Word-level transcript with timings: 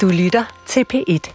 Du 0.00 0.06
lytter 0.06 0.44
til 0.66 0.84
P1. 0.94 1.32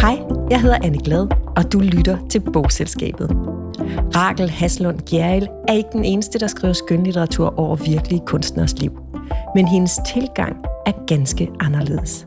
Hej, 0.00 0.18
jeg 0.50 0.60
hedder 0.60 0.78
Anne 0.82 0.98
Glad, 0.98 1.28
og 1.56 1.72
du 1.72 1.80
lytter 1.80 2.18
til 2.30 2.40
Bogselskabet. 2.52 3.30
Rakel 4.16 4.50
Haslund 4.50 5.00
Gjerrild 5.00 5.46
er 5.68 5.72
ikke 5.72 5.88
den 5.92 6.04
eneste, 6.04 6.38
der 6.38 6.46
skriver 6.46 6.72
skønlitteratur 6.72 7.58
over 7.58 7.76
virkelige 7.76 8.22
kunstners 8.26 8.78
liv. 8.78 8.98
Men 9.54 9.68
hendes 9.68 10.00
tilgang 10.06 10.56
er 10.86 10.92
ganske 11.06 11.50
anderledes. 11.60 12.26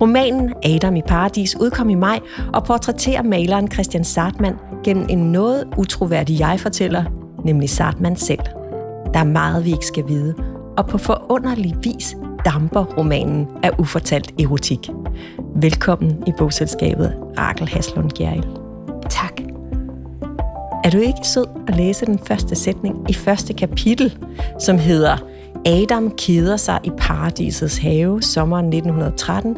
Romanen 0.00 0.54
Adam 0.64 0.96
i 0.96 1.02
Paradis 1.02 1.56
udkom 1.60 1.90
i 1.90 1.94
maj 1.94 2.20
og 2.54 2.64
portrætterer 2.64 3.22
maleren 3.22 3.70
Christian 3.70 4.04
Sartmann 4.04 4.56
gennem 4.84 5.06
en 5.10 5.32
noget 5.32 5.64
utroværdig 5.76 6.40
jeg-fortæller, 6.40 7.04
nemlig 7.44 7.70
Sartmann 7.70 8.16
selv. 8.16 8.42
Der 9.14 9.20
er 9.20 9.24
meget, 9.24 9.64
vi 9.64 9.72
ikke 9.72 9.86
skal 9.86 10.08
vide, 10.08 10.34
og 10.76 10.86
på 10.86 10.98
forunderlig 10.98 11.74
vis 11.82 12.16
damper 12.46 12.84
romanen 12.84 13.48
af 13.62 13.70
ufortalt 13.78 14.40
erotik. 14.40 14.90
Velkommen 15.54 16.22
i 16.26 16.32
bogselskabet, 16.38 17.16
Rakel 17.38 17.68
Haslund 17.68 18.10
Gjerrild. 18.10 18.44
Tak. 19.10 19.40
Er 20.84 20.90
du 20.90 20.98
ikke 20.98 21.18
sød 21.24 21.46
at 21.68 21.76
læse 21.76 22.06
den 22.06 22.18
første 22.18 22.54
sætning 22.54 23.10
i 23.10 23.14
første 23.14 23.52
kapitel, 23.52 24.18
som 24.58 24.78
hedder 24.78 25.16
Adam 25.66 26.10
keder 26.18 26.56
sig 26.56 26.80
i 26.84 26.90
paradisets 26.98 27.78
have 27.78 28.22
sommeren 28.22 28.66
1913, 28.66 29.56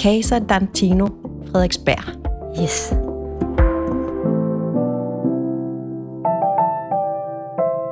Casa 0.00 0.38
Dantino, 0.38 1.08
Frederiksberg. 1.50 2.04
Yes. 2.62 2.94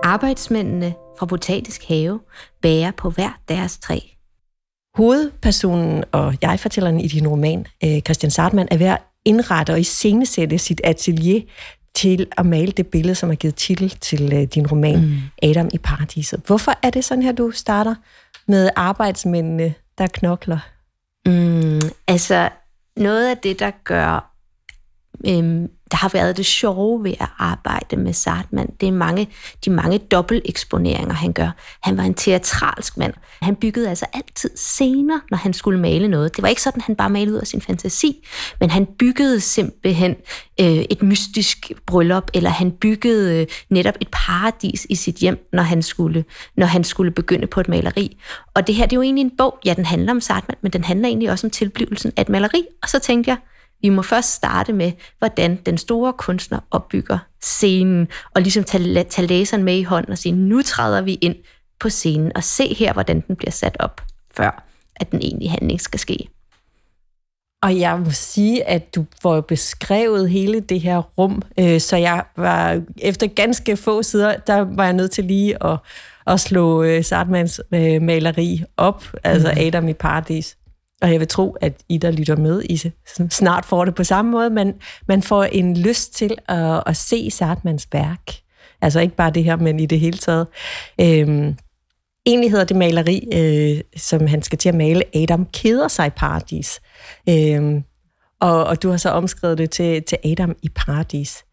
Arbejdsmændene 0.02 0.94
fra 1.18 1.26
Botanisk 1.26 1.88
Have 1.88 2.20
bærer 2.62 2.90
på 2.96 3.10
hver 3.10 3.38
deres 3.48 3.78
træ. 3.78 3.98
Hovedpersonen 4.96 6.04
og 6.12 6.34
jeg-fortælleren 6.42 7.00
i 7.00 7.08
din 7.08 7.28
roman, 7.28 7.66
øh, 7.84 8.00
Christian 8.00 8.30
Sartmann, 8.30 8.68
er 8.70 8.76
ved 8.76 8.86
at 8.86 8.98
indrette 9.24 9.70
og 9.70 9.80
iscenesætte 9.80 10.58
sit 10.58 10.80
atelier 10.84 11.40
til 11.94 12.26
at 12.36 12.46
male 12.46 12.72
det 12.72 12.86
billede, 12.86 13.14
som 13.14 13.30
er 13.30 13.34
givet 13.34 13.54
titel 13.54 13.90
til 13.90 14.32
øh, 14.32 14.42
din 14.42 14.66
roman, 14.66 15.00
mm. 15.00 15.16
Adam 15.42 15.68
i 15.74 15.78
Paradiset. 15.78 16.40
Hvorfor 16.46 16.72
er 16.82 16.90
det 16.90 17.04
sådan 17.04 17.22
her, 17.22 17.32
du 17.32 17.50
starter 17.50 17.94
med 18.48 18.70
arbejdsmændene, 18.76 19.74
der 19.98 20.06
knokler? 20.06 20.58
Mm, 21.26 21.80
altså, 22.08 22.48
noget 22.96 23.30
af 23.30 23.38
det, 23.38 23.58
der 23.58 23.70
gør 23.84 24.29
øhm, 25.26 25.68
der 25.90 25.96
har 25.96 26.08
været 26.08 26.36
det 26.36 26.46
sjove 26.46 27.04
ved 27.04 27.14
at 27.20 27.28
arbejde 27.38 27.96
med 27.96 28.12
Sartman. 28.12 28.70
Det 28.80 28.88
er 28.88 28.92
mange, 28.92 29.28
de 29.64 29.70
mange 29.70 29.98
dobbelteksponeringer, 29.98 31.14
han 31.14 31.32
gør. 31.32 31.50
Han 31.82 31.96
var 31.96 32.02
en 32.02 32.14
teatralsk 32.14 32.96
mand. 32.96 33.14
Han 33.42 33.56
byggede 33.56 33.88
altså 33.88 34.06
altid 34.12 34.50
scener, 34.56 35.20
når 35.30 35.38
han 35.38 35.52
skulle 35.52 35.80
male 35.80 36.08
noget. 36.08 36.36
Det 36.36 36.42
var 36.42 36.48
ikke 36.48 36.62
sådan, 36.62 36.80
han 36.80 36.96
bare 36.96 37.10
malede 37.10 37.34
ud 37.34 37.40
af 37.40 37.46
sin 37.46 37.60
fantasi, 37.60 38.26
men 38.60 38.70
han 38.70 38.86
byggede 38.86 39.40
simpelthen 39.40 40.16
øh, 40.60 40.66
et 40.66 41.02
mystisk 41.02 41.72
bryllup, 41.86 42.30
eller 42.34 42.50
han 42.50 42.70
byggede 42.70 43.40
øh, 43.40 43.46
netop 43.70 43.94
et 44.00 44.08
paradis 44.12 44.86
i 44.90 44.94
sit 44.94 45.16
hjem, 45.16 45.48
når 45.52 45.62
han, 45.62 45.82
skulle, 45.82 46.24
når 46.56 46.66
han 46.66 46.84
skulle 46.84 47.10
begynde 47.10 47.46
på 47.46 47.60
et 47.60 47.68
maleri. 47.68 48.16
Og 48.54 48.66
det 48.66 48.74
her, 48.74 48.86
det 48.86 48.92
er 48.92 48.96
jo 48.96 49.02
egentlig 49.02 49.22
en 49.22 49.36
bog. 49.38 49.58
Ja, 49.64 49.74
den 49.74 49.84
handler 49.86 50.12
om 50.12 50.20
Sartman, 50.20 50.56
men 50.62 50.72
den 50.72 50.84
handler 50.84 51.08
egentlig 51.08 51.30
også 51.30 51.46
om 51.46 51.50
tilblivelsen 51.50 52.12
af 52.16 52.22
et 52.22 52.28
maleri. 52.28 52.64
Og 52.82 52.88
så 52.88 52.98
tænkte 52.98 53.30
jeg, 53.30 53.36
vi 53.82 53.88
må 53.88 54.02
først 54.02 54.32
starte 54.32 54.72
med, 54.72 54.92
hvordan 55.18 55.56
den 55.66 55.78
store 55.78 56.12
kunstner 56.12 56.58
opbygger 56.70 57.18
scenen, 57.42 58.08
og 58.34 58.42
ligesom 58.42 58.64
tage, 58.64 59.04
tage 59.04 59.26
læseren 59.26 59.64
med 59.64 59.76
i 59.76 59.82
hånden 59.82 60.12
og 60.12 60.18
sige, 60.18 60.32
nu 60.32 60.62
træder 60.62 61.00
vi 61.00 61.14
ind 61.14 61.36
på 61.80 61.88
scenen, 61.88 62.32
og 62.36 62.44
se 62.44 62.74
her, 62.74 62.92
hvordan 62.92 63.20
den 63.20 63.36
bliver 63.36 63.50
sat 63.50 63.76
op, 63.78 64.00
før 64.36 64.64
at 64.96 65.10
den 65.10 65.22
egentlige 65.22 65.50
handling 65.50 65.80
skal 65.80 66.00
ske. 66.00 66.28
Og 67.62 67.78
jeg 67.78 67.98
må 67.98 68.10
sige, 68.10 68.68
at 68.68 68.94
du 68.94 69.04
får 69.22 69.40
beskrevet 69.40 70.30
hele 70.30 70.60
det 70.60 70.80
her 70.80 70.98
rum, 70.98 71.42
øh, 71.58 71.80
så 71.80 71.96
jeg 71.96 72.24
var 72.36 72.82
efter 72.98 73.26
ganske 73.26 73.76
få 73.76 74.02
sider, 74.02 74.36
der 74.36 74.56
var 74.60 74.84
jeg 74.84 74.92
nødt 74.92 75.10
til 75.10 75.24
lige 75.24 75.64
at, 75.64 75.78
at 76.26 76.40
slå 76.40 76.82
øh, 76.82 77.04
Sartmans 77.04 77.60
øh, 77.74 78.02
maleri 78.02 78.62
op, 78.76 79.04
altså 79.24 79.52
mm. 79.56 79.60
Adam 79.60 79.88
i 79.88 79.92
Paradis. 79.92 80.56
Og 81.02 81.12
jeg 81.12 81.20
vil 81.20 81.28
tro, 81.28 81.56
at 81.60 81.72
I, 81.88 81.98
der 81.98 82.10
lytter 82.10 82.36
med, 82.36 82.62
I 82.62 82.90
snart 83.30 83.64
får 83.64 83.84
det 83.84 83.94
på 83.94 84.04
samme 84.04 84.30
måde, 84.30 84.50
men 84.50 84.74
man 85.08 85.22
får 85.22 85.44
en 85.44 85.76
lyst 85.76 86.14
til 86.14 86.36
at, 86.48 86.82
at 86.86 86.96
se 86.96 87.30
Sartmans 87.30 87.88
værk. 87.92 88.32
Altså 88.82 89.00
ikke 89.00 89.16
bare 89.16 89.30
det 89.30 89.44
her, 89.44 89.56
men 89.56 89.80
i 89.80 89.86
det 89.86 90.00
hele 90.00 90.18
taget. 90.18 90.46
Øhm, 91.00 91.56
egentlig 92.26 92.50
hedder 92.50 92.64
det 92.64 92.76
maleri, 92.76 93.28
øh, 93.32 93.80
som 93.96 94.26
han 94.26 94.42
skal 94.42 94.58
til 94.58 94.68
at 94.68 94.74
male, 94.74 95.16
Adam 95.16 95.46
keder 95.46 95.88
sig 95.88 96.06
i 96.06 96.10
paradis. 96.10 96.80
Øhm, 97.28 97.84
og, 98.40 98.64
og 98.64 98.82
du 98.82 98.90
har 98.90 98.96
så 98.96 99.10
omskrevet 99.10 99.58
det 99.58 99.70
til, 99.70 100.02
til 100.02 100.18
Adam 100.24 100.56
i 100.62 100.68
paradis. 100.68 101.44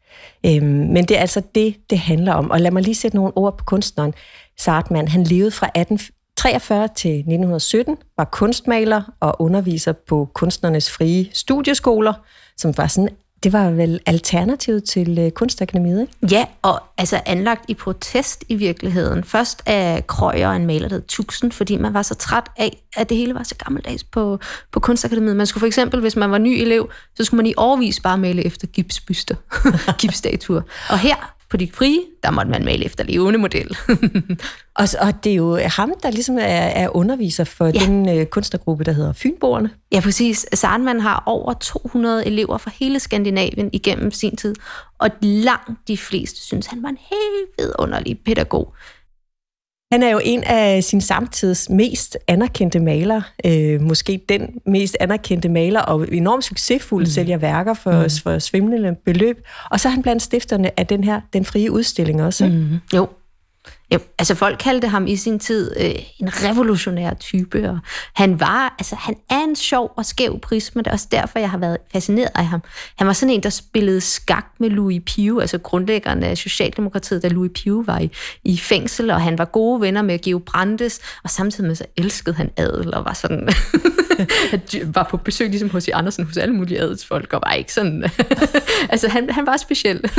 Øhm, 0.46 0.64
men 0.66 1.06
det 1.06 1.18
er 1.18 1.22
altså 1.22 1.42
det, 1.56 1.76
det 1.90 2.00
handler 2.00 2.34
om. 2.34 2.52
Og 2.52 2.62
lad 2.62 2.72
mig 2.72 2.84
lige 2.84 2.96
sætte 2.96 3.18
nogle 3.18 3.38
ord 3.38 3.58
på 3.58 3.64
kunstneren. 3.64 4.14
Sartman, 4.58 5.08
han 5.08 5.24
levede 5.24 5.52
fra 5.52 5.70
18, 5.76 6.00
1943 6.38 6.88
til 6.88 7.12
1917 7.12 7.98
var 8.18 8.24
kunstmaler 8.26 9.02
og 9.20 9.42
underviser 9.42 9.92
på 9.92 10.30
kunstnernes 10.34 10.92
frie 10.92 11.30
studieskoler, 11.34 12.14
som 12.58 12.78
var 12.78 12.88
sådan 12.88 13.10
det 13.44 13.54
var 13.54 13.70
vel 13.70 14.00
alternativet 14.06 14.84
til 14.84 15.20
øh, 15.20 15.32
Kunstakademiet, 15.32 16.02
ikke? 16.02 16.36
Ja, 16.36 16.46
og 16.62 16.84
altså 16.98 17.22
anlagt 17.26 17.66
i 17.68 17.74
protest 17.74 18.44
i 18.50 18.56
virkeligheden. 18.56 19.24
Først 19.24 19.64
af 19.66 20.08
Krøyer, 20.08 20.52
en 20.52 20.66
maler, 20.66 20.88
der 20.88 20.96
hed 20.96 21.04
Tuxen, 21.08 21.52
fordi 21.52 21.78
man 21.78 21.94
var 21.94 22.02
så 22.02 22.16
træt 22.16 22.44
af, 22.58 22.84
at 22.98 23.10
det 23.10 23.18
hele 23.18 23.36
var 23.36 23.44
så 23.44 23.56
gammeldags 23.56 24.04
på, 24.04 24.40
på 24.72 24.80
Kunstakademiet. 24.80 25.36
Man 25.36 25.46
skulle 25.46 25.60
for 25.60 25.68
eksempel, 25.68 26.00
hvis 26.00 26.16
man 26.16 26.32
var 26.32 26.38
ny 26.38 26.62
elev, 26.62 26.90
så 27.16 27.24
skulle 27.24 27.38
man 27.38 27.46
i 27.46 27.54
årvis 27.58 28.00
bare 28.00 28.18
male 28.18 28.46
efter 28.46 28.68
gipsbyster, 28.68 29.36
gipsstatuer. 30.02 30.62
Og 30.90 31.00
her 31.00 31.37
på 31.50 31.58
de 31.58 31.72
frie, 31.74 32.00
der 32.24 32.32
måtte 32.32 32.52
man 32.52 32.66
male 32.66 32.86
efter 32.86 33.04
levende 33.04 33.40
model. 33.40 33.78
og, 34.80 34.88
og 35.02 35.24
det 35.24 35.32
er 35.32 35.36
jo 35.36 35.56
ham, 35.56 35.94
der 36.04 36.12
ligesom 36.12 36.38
er, 36.38 36.42
er 36.42 36.96
underviser 36.96 37.44
for 37.44 37.66
ja. 37.66 37.72
den 37.72 38.10
øh, 38.10 38.26
kunstnergruppe, 38.26 38.84
der 38.84 38.92
hedder 38.92 39.14
Fynboerne. 39.14 39.70
Ja, 39.92 40.00
præcis. 40.00 40.46
Sandman 40.54 41.00
har 41.00 41.24
over 41.26 41.54
200 41.54 42.26
elever 42.26 42.58
fra 42.58 42.72
hele 42.80 43.00
Skandinavien 43.00 43.70
igennem 43.74 44.12
sin 44.12 44.36
tid, 44.36 44.56
og 44.98 45.10
langt 45.22 45.88
de 45.88 45.98
fleste 45.98 46.42
synes, 46.42 46.66
han 46.66 46.84
var 46.84 46.90
en 46.90 46.98
helt 47.10 47.50
vidunderlig 47.58 48.20
pædagog. 48.26 48.74
Han 49.92 50.04
er 50.04 50.10
jo 50.10 50.20
en 50.24 50.44
af 50.44 50.84
sin 50.84 51.02
samtids 51.02 51.70
mest 51.70 52.18
anerkendte 52.28 52.80
malere. 52.80 53.24
Øh, 53.46 53.82
måske 53.82 54.22
den 54.30 54.50
mest 54.66 54.98
anerkendte 55.00 55.50
maler, 55.50 55.82
og 55.82 56.08
enormt 56.12 56.44
succesfuld 56.44 57.04
mm. 57.04 57.10
sælger 57.10 57.38
værker 57.38 57.74
for, 57.74 58.04
mm. 58.04 58.10
for 58.24 58.40
svimlende 58.40 58.96
beløb. 59.06 59.48
Og 59.72 59.80
så 59.80 59.88
er 59.88 59.92
han 59.92 60.02
blandt 60.02 60.22
stifterne 60.22 60.80
af 60.80 60.88
den 60.88 61.04
her 61.04 61.22
Den 61.34 61.46
Frie 61.46 61.72
Udstilling 61.72 62.24
også. 62.24 62.46
Mm. 62.48 62.80
Jo, 62.96 63.08
Ja, 63.92 63.98
altså 64.20 64.36
folk 64.36 64.58
kaldte 64.60 64.88
ham 64.88 65.08
i 65.08 65.16
sin 65.16 65.40
tid 65.40 65.72
øh, 65.80 65.92
en 66.20 66.30
revolutionær 66.30 67.14
type, 67.14 67.70
og 67.70 67.80
han 68.14 68.40
var, 68.40 68.76
altså 68.80 68.96
han 68.96 69.16
er 69.30 69.44
en 69.44 69.56
sjov 69.56 69.94
og 69.96 70.06
skæv 70.06 70.40
prisme, 70.40 70.82
det 70.82 70.88
er 70.88 70.92
også 70.92 71.08
derfor, 71.12 71.40
jeg 71.40 71.52
har 71.52 71.58
været 71.58 71.78
fascineret 71.94 72.30
af 72.36 72.46
ham. 72.46 72.64
Han 72.96 73.08
var 73.08 73.14
sådan 73.14 73.34
en, 73.34 73.44
der 73.44 73.50
spillede 73.50 74.02
skak 74.02 74.46
med 74.60 74.70
Louis 74.70 75.02
Pio, 75.06 75.40
altså 75.40 75.58
grundlæggeren 75.58 76.24
af 76.24 76.38
Socialdemokratiet, 76.38 77.24
da 77.24 77.28
Louis 77.28 77.52
Pio 77.56 77.84
var 77.86 78.00
i, 78.00 78.12
i 78.44 78.58
fængsel, 78.58 79.10
og 79.10 79.22
han 79.22 79.38
var 79.38 79.46
gode 79.46 79.82
venner 79.82 80.02
med 80.02 80.20
Geo 80.22 80.40
Brandes, 80.40 81.00
og 81.24 81.30
samtidig 81.30 81.68
med 81.68 81.76
så 81.76 81.86
elskede 81.98 82.36
han 82.36 82.52
adel, 82.58 82.94
og 82.94 83.06
var 83.06 83.14
sådan, 83.14 83.50
var 84.96 85.08
på 85.10 85.18
besøg 85.18 85.50
ligesom 85.50 85.70
hos 85.70 85.88
I 85.88 85.92
Andersen, 85.92 86.26
hos 86.26 86.38
alle 86.38 86.56
mulige 86.56 86.80
adelsfolk, 86.80 87.34
og 87.34 87.42
var 87.46 87.54
ikke 87.54 87.74
sådan, 87.74 88.04
altså 88.92 89.10
han, 89.10 89.30
han 89.30 89.46
var 89.46 89.58
speciel. 89.58 90.02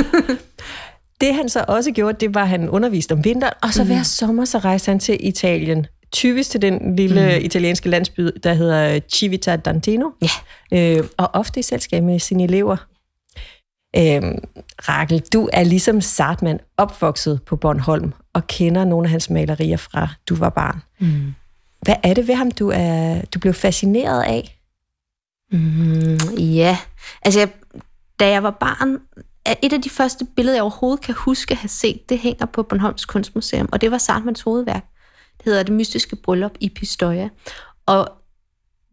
Det 1.21 1.35
han 1.35 1.49
så 1.49 1.65
også 1.69 1.91
gjorde, 1.91 2.27
det 2.27 2.35
var, 2.35 2.43
at 2.43 2.49
han 2.49 2.69
underviste 2.69 3.13
om 3.13 3.25
vinteren, 3.25 3.55
og 3.63 3.73
så 3.73 3.83
mm. 3.83 3.89
hver 3.89 4.03
sommer 4.03 4.45
så 4.45 4.59
rejste 4.59 4.91
han 4.91 5.01
til 5.01 5.17
Italien. 5.21 5.87
Typisk 6.13 6.51
til 6.51 6.63
den 6.63 6.97
lille 6.97 7.39
mm. 7.39 7.45
italienske 7.45 7.89
landsby, 7.89 8.29
der 8.43 8.55
hedder 8.55 9.01
Civita 9.13 9.59
d'Antino. 9.69 10.29
Ja. 10.73 10.99
Øh, 10.99 11.05
og 11.17 11.31
ofte 11.33 11.61
i 11.61 11.63
selskab 11.63 12.03
med 12.03 12.19
sine 12.19 12.45
elever. 12.45 12.77
Øh, 13.97 14.23
Rakel, 14.89 15.23
du 15.33 15.49
er 15.53 15.65
ligesom 15.65 16.01
Sartman 16.01 16.61
opvokset 16.77 17.41
på 17.47 17.57
Bornholm, 17.57 18.13
og 18.33 18.47
kender 18.47 18.85
nogle 18.85 19.07
af 19.07 19.11
hans 19.11 19.31
malerier 19.31 19.77
fra 19.77 20.09
du 20.29 20.35
var 20.35 20.51
barn. 20.51 20.83
Mm. 20.99 21.35
Hvad 21.83 21.97
er 22.03 22.15
det 22.15 22.29
ved 22.29 22.35
ham, 22.35 22.51
du, 22.51 22.71
er, 22.75 23.23
du 23.35 23.39
blev 23.39 23.55
fascineret 23.55 24.23
af? 24.23 24.59
Mm, 25.53 26.39
ja, 26.39 26.79
altså 27.23 27.41
jeg, 27.41 27.49
da 28.21 28.29
jeg 28.29 28.43
var 28.43 28.51
barn, 28.51 28.99
et 29.63 29.73
af 29.73 29.83
de 29.83 29.91
første 29.91 30.25
billeder, 30.37 30.57
jeg 30.57 30.63
overhovedet 30.63 31.05
kan 31.05 31.15
huske 31.15 31.53
at 31.53 31.59
have 31.59 31.69
set, 31.69 32.09
det 32.09 32.19
hænger 32.19 32.47
på 32.47 32.63
Bornholms 32.63 33.05
Kunstmuseum, 33.05 33.69
og 33.73 33.81
det 33.81 33.91
var 33.91 33.99
Sartmans 33.99 34.41
hovedværk. 34.41 34.85
Det 35.39 35.45
hedder 35.45 35.63
Det 35.63 35.75
mystiske 35.75 36.17
bryllup 36.17 36.53
i 36.61 36.69
Pistoia. 36.69 37.29
Og 37.87 38.09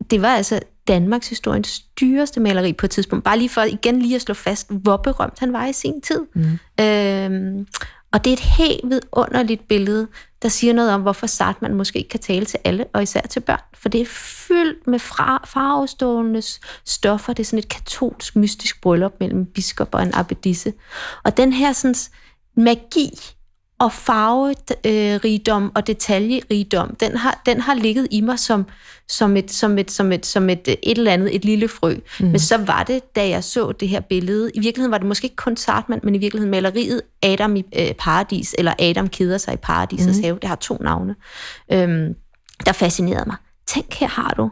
det 0.10 0.22
var 0.22 0.36
altså 0.36 0.60
Danmarks 0.88 1.30
historiens 1.30 1.80
dyreste 1.80 2.40
maleri 2.40 2.74
på 2.74 2.86
et 2.86 2.92
tidspunkt. 2.92 3.26
Bare 3.26 3.38
lige 3.38 3.50
for 3.50 3.62
igen 3.62 4.02
lige 4.02 4.16
at 4.16 4.22
slå 4.22 4.34
fast, 4.34 4.72
hvor 4.72 4.98
berømt 4.98 5.40
han 5.40 5.54
var 5.54 5.66
i 5.66 5.74
sin 5.74 6.02
tid. 6.02 6.22
Mm. 6.36 6.60
Øhm, 6.84 7.68
Og 8.12 8.24
det 8.26 8.30
er 8.30 8.34
et 8.34 8.40
helt 8.58 8.82
vidunderligt 8.84 9.68
billede, 9.68 10.08
der 10.46 10.50
siger 10.50 10.74
noget 10.74 10.92
om, 10.92 11.02
hvorfor 11.02 11.28
Sartman 11.28 11.74
måske 11.74 12.00
ikke 12.00 12.10
kan 12.10 12.20
tale 12.20 12.46
til 12.46 12.60
alle, 12.64 12.86
og 12.94 13.04
især 13.04 13.22
til 13.22 13.40
børn. 13.40 13.62
For 13.74 13.90
det 13.90 14.02
er 14.02 14.06
fyldt 14.06 14.88
med 14.88 15.00
farvestående 15.46 16.42
stoffer. 16.86 17.34
Det 17.34 17.44
er 17.44 17.46
sådan 17.46 17.60
et 17.60 17.70
katolsk, 17.70 18.36
mystisk 18.36 18.82
bryllup 18.82 19.14
mellem 19.20 19.46
biskop 19.46 19.96
og 19.96 20.04
en 20.04 20.14
abbedisse. 20.14 20.74
Og 21.24 21.38
den 21.38 21.54
her 21.54 21.74
sådan, 21.74 21.96
magi 22.58 23.10
og 23.80 23.94
farverigdom 23.94 25.72
og 25.76 25.88
detaljerigdom, 25.88 26.96
den 26.96 27.18
har, 27.18 27.42
den 27.46 27.62
har 27.62 27.74
ligget 27.74 28.08
i 28.12 28.22
mig 28.22 28.40
som, 28.40 28.66
som, 29.08 29.38
et, 29.38 29.52
som, 29.52 29.78
et, 29.78 29.92
som, 29.92 30.12
et, 30.12 30.26
som 30.26 30.50
et, 30.50 30.68
et 30.68 30.98
eller 30.98 31.12
andet, 31.12 31.36
et 31.36 31.46
lille 31.46 31.68
frø. 31.68 31.96
Mm. 32.20 32.26
Men 32.26 32.40
så 32.40 32.58
var 32.58 32.84
det, 32.84 33.16
da 33.16 33.30
jeg 33.30 33.44
så 33.44 33.72
det 33.72 33.90
her 33.90 34.00
billede, 34.00 34.52
i 34.54 34.60
virkeligheden 34.60 34.92
var 34.92 34.98
det 34.98 35.08
måske 35.08 35.26
ikke 35.26 35.36
kun 35.36 35.58
Sartman, 35.58 36.00
men 36.04 36.16
i 36.16 36.18
virkeligheden 36.18 36.52
maleriet 36.52 37.02
Adam 37.24 37.56
i 37.56 37.64
øh, 37.80 37.94
paradis, 37.94 38.56
eller 38.58 38.74
Adam 38.80 39.10
keder 39.10 39.38
sig 39.38 39.54
i 39.54 39.58
paradisets 39.58 40.18
mm. 40.18 40.24
have, 40.24 40.40
det 40.42 40.50
har 40.50 40.56
to 40.56 40.78
navne, 40.82 41.16
øhm, 41.72 42.16
der 42.66 42.72
fascinerede 42.72 43.26
mig. 43.26 43.36
Tænk, 43.68 43.94
her 43.94 44.08
har 44.08 44.34
du 44.38 44.52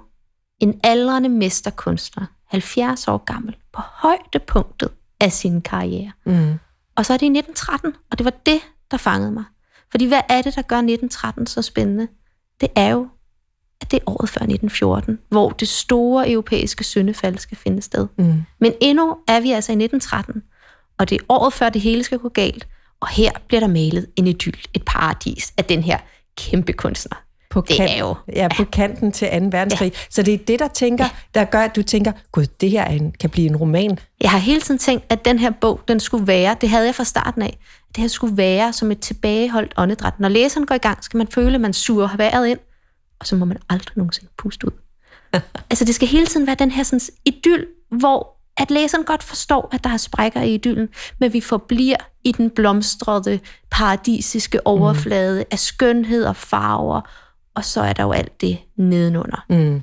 en 0.59 0.79
aldrende 0.83 1.29
mesterkunstner, 1.29 2.25
70 2.47 3.07
år 3.07 3.17
gammel, 3.17 3.55
på 3.73 3.81
højdepunktet 3.81 4.89
af 5.19 5.31
sin 5.31 5.61
karriere. 5.61 6.11
Mm. 6.25 6.53
Og 6.95 7.05
så 7.05 7.13
er 7.13 7.17
det 7.17 7.25
i 7.25 7.37
1913, 7.37 7.93
og 8.11 8.17
det 8.17 8.25
var 8.25 8.33
det, 8.45 8.59
der 8.93 8.99
fangede 8.99 9.31
mig. 9.31 9.43
Fordi 9.91 10.05
hvad 10.05 10.21
er 10.29 10.41
det, 10.41 10.55
der 10.55 10.61
gør 10.61 10.77
1913 10.77 11.47
så 11.47 11.61
spændende? 11.61 12.07
Det 12.61 12.69
er 12.75 12.89
jo, 12.89 13.07
at 13.81 13.91
det 13.91 13.97
er 13.97 14.03
året 14.11 14.29
før 14.29 14.41
1914, 14.41 15.19
hvor 15.29 15.49
det 15.49 15.67
store 15.67 16.31
europæiske 16.31 16.83
syndefald 16.83 17.37
skal 17.37 17.57
finde 17.57 17.81
sted. 17.81 18.07
Mm. 18.17 18.43
Men 18.59 18.73
endnu 18.81 19.17
er 19.27 19.39
vi 19.39 19.51
altså 19.51 19.71
i 19.71 19.83
1913, 19.83 20.43
og 20.97 21.09
det 21.09 21.15
er 21.15 21.25
året 21.29 21.53
før 21.53 21.69
det 21.69 21.81
hele 21.81 22.03
skal 22.03 22.19
gå 22.19 22.29
galt, 22.29 22.67
og 22.99 23.07
her 23.07 23.31
bliver 23.47 23.59
der 23.59 23.67
malet 23.67 24.07
en 24.15 24.27
idyll, 24.27 24.65
et 24.73 24.83
paradis 24.85 25.53
af 25.57 25.65
den 25.65 25.83
her 25.83 25.97
kæmpe 26.37 26.73
kunstner, 26.73 27.23
på, 27.53 27.61
det 27.67 27.77
kant, 27.77 27.91
er 27.91 28.00
jo, 28.00 28.15
ja, 28.35 28.47
på 28.57 28.63
kanten 28.63 29.11
til 29.11 29.27
2. 29.27 29.33
verdenskrig. 29.51 29.91
Ja. 29.94 30.00
Så 30.09 30.23
det 30.23 30.33
er 30.33 30.38
det, 30.38 30.59
der, 30.59 30.67
tænker, 30.67 31.03
ja. 31.03 31.39
der 31.39 31.45
gør, 31.45 31.59
at 31.59 31.75
du 31.75 31.83
tænker, 31.83 32.11
gud, 32.31 32.45
det 32.61 32.69
her 32.69 32.85
en, 32.85 33.11
kan 33.19 33.29
blive 33.29 33.50
en 33.50 33.55
roman. 33.55 34.00
Jeg 34.21 34.31
har 34.31 34.38
hele 34.38 34.61
tiden 34.61 34.77
tænkt, 34.77 35.05
at 35.09 35.25
den 35.25 35.39
her 35.39 35.51
bog, 35.61 35.81
den 35.88 36.00
skulle 36.00 36.27
være, 36.27 36.55
det 36.61 36.69
havde 36.69 36.85
jeg 36.85 36.95
fra 36.95 37.03
starten 37.03 37.41
af, 37.41 37.57
det 37.95 38.01
her 38.01 38.07
skulle 38.07 38.38
være 38.38 38.73
som 38.73 38.91
et 38.91 39.00
tilbageholdt 39.00 39.73
åndedræt. 39.77 40.19
Når 40.19 40.29
læseren 40.29 40.65
går 40.65 40.75
i 40.75 40.77
gang, 40.77 41.03
skal 41.03 41.17
man 41.17 41.27
føle, 41.27 41.55
at 41.55 41.61
man 41.61 41.73
suger 41.73 42.17
vejret 42.17 42.47
ind, 42.47 42.59
og 43.19 43.27
så 43.27 43.35
må 43.35 43.45
man 43.45 43.57
aldrig 43.69 43.97
nogensinde 43.97 44.31
puste 44.38 44.67
ud. 44.67 44.71
altså 45.69 45.85
det 45.85 45.95
skal 45.95 46.07
hele 46.07 46.25
tiden 46.25 46.47
være 46.47 46.55
den 46.59 46.71
her 46.71 46.83
sådan, 46.83 47.00
idyll, 47.25 47.65
hvor 47.91 48.33
at 48.57 48.71
læseren 48.71 49.03
godt 49.03 49.23
forstår, 49.23 49.69
at 49.71 49.83
der 49.83 49.89
er 49.89 49.97
sprækker 49.97 50.41
i 50.41 50.53
idyllen, 50.53 50.89
men 51.19 51.33
vi 51.33 51.41
forbliver 51.41 51.95
i 52.23 52.31
den 52.31 52.50
blomstrede, 52.50 53.39
paradisiske 53.71 54.67
overflade 54.67 55.39
mm. 55.39 55.45
af 55.51 55.59
skønhed 55.59 56.25
og 56.25 56.35
farver 56.35 57.01
og 57.55 57.65
så 57.65 57.81
er 57.81 57.94
der 57.94 58.03
jo 58.03 58.11
alt 58.11 58.41
det 58.41 58.57
nedenunder. 58.75 59.45
Mm. 59.50 59.81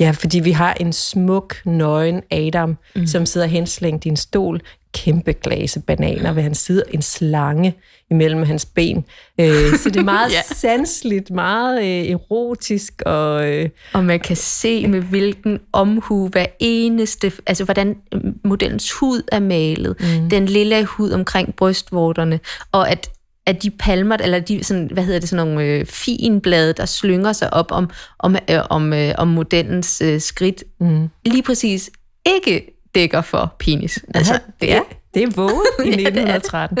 Ja, 0.00 0.10
fordi 0.10 0.40
vi 0.40 0.50
har 0.50 0.74
en 0.74 0.92
smuk, 0.92 1.56
nøgen 1.64 2.22
Adam, 2.30 2.76
mm. 2.96 3.06
som 3.06 3.26
sidder 3.26 3.46
henslængt 3.46 4.04
i 4.04 4.08
en 4.08 4.16
stol, 4.16 4.60
kæmpe 4.94 5.32
glase 5.32 5.80
bananer 5.80 6.32
ved 6.32 6.42
hans 6.42 6.58
side, 6.58 6.82
en 6.90 7.02
slange 7.02 7.74
imellem 8.10 8.42
hans 8.42 8.66
ben. 8.66 9.04
Øh, 9.40 9.76
så 9.82 9.90
det 9.90 9.96
er 9.96 10.04
meget 10.14 10.32
ja. 10.32 10.42
sansligt, 10.42 11.30
meget 11.30 11.78
øh, 11.82 12.10
erotisk. 12.10 13.02
Og, 13.06 13.52
øh, 13.52 13.68
og 13.92 14.04
man 14.04 14.20
kan 14.20 14.36
se 14.36 14.86
med 14.86 15.00
hvilken 15.00 15.60
omhu 15.72 16.28
hver 16.28 16.46
eneste, 16.58 17.32
altså 17.46 17.64
hvordan 17.64 17.96
modellens 18.44 18.92
hud 18.92 19.22
er 19.32 19.40
malet, 19.40 19.96
mm. 20.00 20.30
den 20.30 20.46
lille 20.46 20.84
hud 20.84 21.10
omkring 21.10 21.54
brystvorterne, 21.54 22.40
og 22.72 22.90
at 22.90 23.10
af 23.46 23.56
de 23.56 23.70
palmer, 23.70 24.16
eller 24.16 24.40
de 24.40 24.64
sådan, 24.64 24.90
hvad 24.92 25.04
hedder 25.04 25.20
det, 25.20 25.28
sådan 25.28 25.46
nogle 25.46 25.64
øh, 25.64 25.86
finblade, 25.86 26.72
der 26.72 26.84
slynger 26.84 27.32
sig 27.32 27.52
op 27.52 27.72
om, 27.72 27.90
om, 28.18 28.36
øh, 28.50 28.60
om, 28.70 28.92
øh, 28.92 29.14
om 29.18 29.28
modellens 29.28 30.00
øh, 30.00 30.20
skridt, 30.20 30.64
mm. 30.80 31.08
lige 31.26 31.42
præcis 31.42 31.90
ikke 32.26 32.80
dækker 32.94 33.20
for 33.20 33.56
penis. 33.58 34.04
Altså, 34.14 34.38
det 34.60 34.72
er, 34.72 34.80
det 35.14 35.22
er 35.22 35.30
våget 35.36 35.66
i 35.84 35.88
1913. 35.88 36.78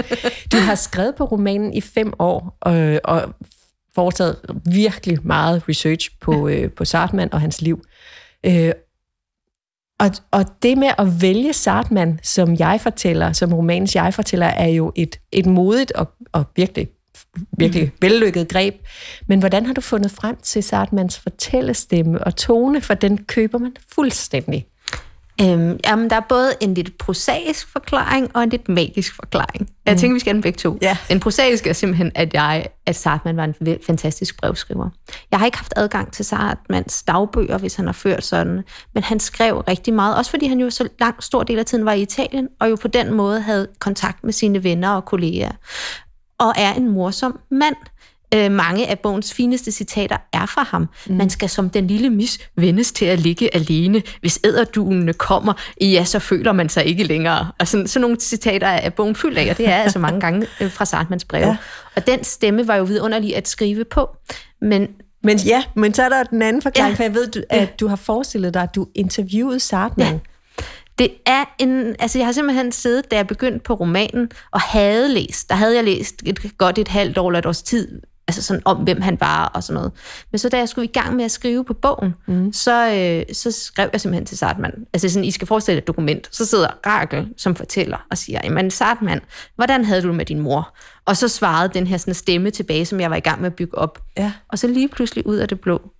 Du 0.52 0.56
har 0.56 0.74
skrevet 0.74 1.14
på 1.14 1.24
romanen 1.24 1.72
i 1.72 1.80
fem 1.80 2.12
år, 2.18 2.58
og, 2.60 3.00
og 3.04 3.34
foretaget 3.94 4.36
virkelig 4.72 5.18
meget 5.22 5.62
research 5.68 6.10
på, 6.20 6.48
øh, 6.48 6.70
på 6.70 6.84
Sartman 6.84 7.34
og 7.34 7.40
hans 7.40 7.62
liv. 7.62 7.84
Øh, 8.46 8.72
og, 10.00 10.10
og 10.30 10.44
det 10.62 10.78
med 10.78 10.90
at 10.98 11.22
vælge 11.22 11.52
Sartman 11.52 12.20
som 12.22 12.56
jeg-fortæller, 12.58 13.32
som 13.32 13.52
romanens 13.52 13.94
jeg-fortæller, 13.94 14.46
er 14.46 14.68
jo 14.68 14.92
et, 14.94 15.20
et 15.32 15.46
modigt 15.46 15.92
og, 15.92 16.08
og 16.32 16.44
virkelig, 16.56 16.88
virkelig 17.58 17.84
mm. 17.84 17.90
vellykket 18.00 18.48
greb. 18.48 18.74
Men 19.26 19.38
hvordan 19.38 19.66
har 19.66 19.74
du 19.74 19.80
fundet 19.80 20.10
frem 20.10 20.36
til 20.36 20.62
Sartmans 20.62 21.18
fortællestemme 21.18 22.24
og 22.24 22.36
tone, 22.36 22.80
for 22.80 22.94
den 22.94 23.24
køber 23.24 23.58
man 23.58 23.76
fuldstændig? 23.94 24.66
Øhm, 25.40 25.80
jamen, 25.84 26.10
der 26.10 26.16
er 26.16 26.20
både 26.28 26.52
en 26.60 26.74
lidt 26.74 26.98
prosaisk 26.98 27.72
forklaring 27.72 28.36
og 28.36 28.42
en 28.42 28.48
lidt 28.48 28.68
magisk 28.68 29.14
forklaring. 29.14 29.70
Jeg 29.86 29.92
mm. 29.92 29.98
tænker, 29.98 30.14
vi 30.14 30.20
skal 30.20 30.30
have 30.30 30.34
dem 30.34 30.42
begge 30.42 30.56
to. 30.56 30.78
Yeah. 30.84 30.96
Den 31.08 31.20
prosaiske 31.20 31.68
er 31.68 31.72
simpelthen, 31.72 32.12
at 32.14 32.34
jeg, 32.34 32.66
at 32.86 32.96
Sartman 32.96 33.36
var 33.36 33.44
en 33.44 33.78
fantastisk 33.86 34.40
brevskriver. 34.40 34.88
Jeg 35.30 35.38
har 35.38 35.46
ikke 35.46 35.58
haft 35.58 35.72
adgang 35.76 36.12
til 36.12 36.24
Sartmans 36.24 37.02
dagbøger, 37.02 37.58
hvis 37.58 37.74
han 37.74 37.86
har 37.86 37.92
ført 37.92 38.24
sådan, 38.24 38.62
men 38.94 39.02
han 39.02 39.20
skrev 39.20 39.58
rigtig 39.58 39.94
meget, 39.94 40.16
også 40.16 40.30
fordi 40.30 40.46
han 40.46 40.60
jo 40.60 40.70
så 40.70 40.88
lang 41.00 41.22
stor 41.22 41.42
del 41.42 41.58
af 41.58 41.66
tiden 41.66 41.84
var 41.84 41.92
i 41.92 42.02
Italien, 42.02 42.48
og 42.60 42.70
jo 42.70 42.76
på 42.76 42.88
den 42.88 43.14
måde 43.14 43.40
havde 43.40 43.68
kontakt 43.78 44.24
med 44.24 44.32
sine 44.32 44.64
venner 44.64 44.90
og 44.90 45.04
kolleger. 45.04 45.50
Og 46.38 46.52
er 46.56 46.74
en 46.74 46.88
morsom 46.88 47.38
mand. 47.50 47.76
Øh, 48.34 48.50
mange 48.50 48.86
af 48.86 48.98
bogens 48.98 49.34
fineste 49.34 49.72
citater 49.72 50.16
er 50.32 50.46
fra 50.46 50.62
ham. 50.62 50.88
Mm. 51.06 51.16
Man 51.16 51.30
skal 51.30 51.48
som 51.48 51.70
den 51.70 51.86
lille 51.86 52.10
mis 52.10 52.38
vendes 52.56 52.92
til 52.92 53.04
at 53.04 53.18
ligge 53.20 53.54
alene. 53.54 54.02
Hvis 54.20 54.40
æderdunene 54.44 55.12
kommer, 55.12 55.52
ja, 55.80 56.04
så 56.04 56.18
føler 56.18 56.52
man 56.52 56.68
sig 56.68 56.84
ikke 56.84 57.04
længere. 57.04 57.50
Og 57.58 57.68
sådan, 57.68 57.86
sådan 57.86 58.00
nogle 58.00 58.20
citater 58.20 58.66
er 58.66 58.90
bogen 58.90 59.16
fyldt 59.16 59.38
af, 59.38 59.50
og 59.50 59.58
det 59.58 59.68
er 59.68 59.76
altså 59.76 59.98
mange 59.98 60.20
gange 60.20 60.46
øh, 60.60 60.70
fra 60.70 60.84
Sartmans 60.84 61.24
breve. 61.24 61.46
Ja. 61.46 61.56
Og 61.96 62.06
den 62.06 62.24
stemme 62.24 62.68
var 62.68 62.76
jo 62.76 62.84
vidunderlig 62.84 63.36
at 63.36 63.48
skrive 63.48 63.84
på. 63.84 64.16
Men 64.60 64.88
men 65.22 65.38
ja, 65.38 65.64
men 65.74 65.94
så 65.94 66.02
er 66.02 66.08
der 66.08 66.22
den 66.22 66.42
anden 66.42 66.62
forklaring, 66.62 66.92
ja. 66.92 66.96
for 66.96 67.02
jeg 67.02 67.14
ved, 67.14 67.42
at 67.50 67.80
du 67.80 67.88
har 67.88 67.96
forestillet 67.96 68.54
dig, 68.54 68.62
at 68.62 68.74
du 68.74 68.86
interviewede 68.94 69.60
Sartman. 69.60 70.12
Ja. 70.12 70.18
Det 70.98 71.10
er 71.26 71.44
en... 71.58 71.96
Altså, 71.98 72.18
jeg 72.18 72.26
har 72.26 72.32
simpelthen 72.32 72.72
siddet, 72.72 73.10
da 73.10 73.16
jeg 73.16 73.26
begyndte 73.26 73.58
på 73.58 73.74
romanen, 73.74 74.30
og 74.50 74.60
havde 74.60 75.08
læst. 75.08 75.48
Der 75.48 75.54
havde 75.54 75.76
jeg 75.76 75.84
læst 75.84 76.22
et, 76.26 76.58
godt 76.58 76.78
et 76.78 76.88
halvt 76.88 77.18
år 77.18 77.28
eller 77.28 77.38
et 77.38 77.46
års 77.46 77.62
tid 77.62 78.00
altså 78.28 78.42
sådan 78.42 78.62
om, 78.64 78.76
hvem 78.76 79.00
han 79.00 79.20
var 79.20 79.46
og 79.46 79.62
sådan 79.62 79.74
noget. 79.74 79.92
Men 80.30 80.38
så 80.38 80.48
da 80.48 80.58
jeg 80.58 80.68
skulle 80.68 80.84
i 80.84 80.92
gang 80.92 81.16
med 81.16 81.24
at 81.24 81.30
skrive 81.30 81.64
på 81.64 81.74
bogen, 81.74 82.14
mm. 82.26 82.52
så, 82.52 82.92
øh, 82.94 83.34
så 83.34 83.50
skrev 83.52 83.88
jeg 83.92 84.00
simpelthen 84.00 84.26
til 84.26 84.38
Sartman, 84.38 84.86
altså 84.92 85.08
sådan, 85.08 85.24
I 85.24 85.30
skal 85.30 85.46
forestille 85.46 85.78
et 85.78 85.86
dokument, 85.86 86.28
så 86.32 86.46
sidder 86.46 86.68
Rakel, 86.86 87.28
som 87.36 87.56
fortæller 87.56 88.06
og 88.10 88.18
siger, 88.18 88.40
jamen 88.44 88.70
Sartman, 88.70 89.20
hvordan 89.54 89.84
havde 89.84 90.02
du 90.02 90.08
det 90.08 90.16
med 90.16 90.24
din 90.24 90.40
mor? 90.40 90.74
Og 91.04 91.16
så 91.16 91.28
svarede 91.28 91.70
den 91.74 91.86
her 91.86 91.96
sådan 91.96 92.14
stemme 92.14 92.50
tilbage, 92.50 92.86
som 92.86 93.00
jeg 93.00 93.10
var 93.10 93.16
i 93.16 93.20
gang 93.20 93.40
med 93.40 93.46
at 93.46 93.56
bygge 93.56 93.78
op. 93.78 94.02
Ja. 94.16 94.32
Og 94.48 94.58
så 94.58 94.66
lige 94.66 94.88
pludselig 94.88 95.26
ud 95.26 95.36
af 95.36 95.48
det 95.48 95.60
blå, 95.60 95.90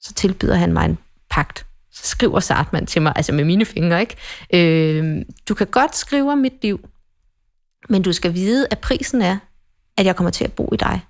så 0.00 0.14
tilbyder 0.14 0.54
han 0.54 0.72
mig 0.72 0.84
en 0.84 0.98
pagt. 1.30 1.66
Så 1.92 2.06
skriver 2.06 2.40
Sartman 2.40 2.86
til 2.86 3.02
mig, 3.02 3.12
altså 3.16 3.32
med 3.32 3.44
mine 3.44 3.64
fingre, 3.64 4.00
ikke? 4.00 4.16
Øh, 4.54 5.24
du 5.48 5.54
kan 5.54 5.66
godt 5.66 5.96
skrive 5.96 6.32
om 6.32 6.38
mit 6.38 6.62
liv, 6.62 6.80
men 7.88 8.02
du 8.02 8.12
skal 8.12 8.34
vide, 8.34 8.66
at 8.70 8.78
prisen 8.78 9.22
er, 9.22 9.36
at 9.98 10.06
jeg 10.06 10.16
kommer 10.16 10.30
til 10.30 10.44
at 10.44 10.52
bo 10.52 10.70
i 10.72 10.76
dig. 10.76 11.00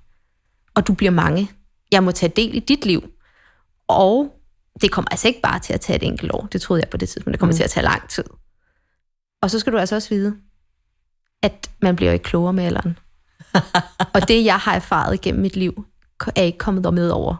Og 0.74 0.86
du 0.86 0.94
bliver 0.94 1.10
mange. 1.10 1.50
Jeg 1.92 2.04
må 2.04 2.12
tage 2.12 2.32
del 2.36 2.54
i 2.54 2.60
dit 2.60 2.86
liv. 2.86 3.10
Og 3.88 4.34
det 4.80 4.90
kommer 4.90 5.08
altså 5.10 5.28
ikke 5.28 5.40
bare 5.40 5.58
til 5.58 5.72
at 5.72 5.80
tage 5.80 5.96
et 5.96 6.02
enkelt 6.02 6.32
år. 6.32 6.48
Det 6.52 6.60
troede 6.60 6.82
jeg 6.82 6.90
på 6.90 6.96
det 6.96 7.08
tidspunkt. 7.08 7.32
Det 7.32 7.40
kommer 7.40 7.52
mm. 7.52 7.56
til 7.56 7.64
at 7.64 7.70
tage 7.70 7.84
lang 7.84 8.08
tid. 8.08 8.24
Og 9.42 9.50
så 9.50 9.58
skal 9.58 9.72
du 9.72 9.78
altså 9.78 9.94
også 9.94 10.08
vide, 10.08 10.36
at 11.42 11.70
man 11.82 11.96
bliver 11.96 12.12
ikke 12.12 12.22
klogere 12.22 12.52
med 12.52 12.64
alderen. 12.64 12.98
og 14.14 14.28
det, 14.28 14.44
jeg 14.44 14.58
har 14.58 14.74
erfaret 14.74 15.20
gennem 15.20 15.42
mit 15.42 15.56
liv, 15.56 15.86
er 16.36 16.42
ikke 16.42 16.58
kommet 16.58 16.94
med 16.94 17.10
over 17.10 17.36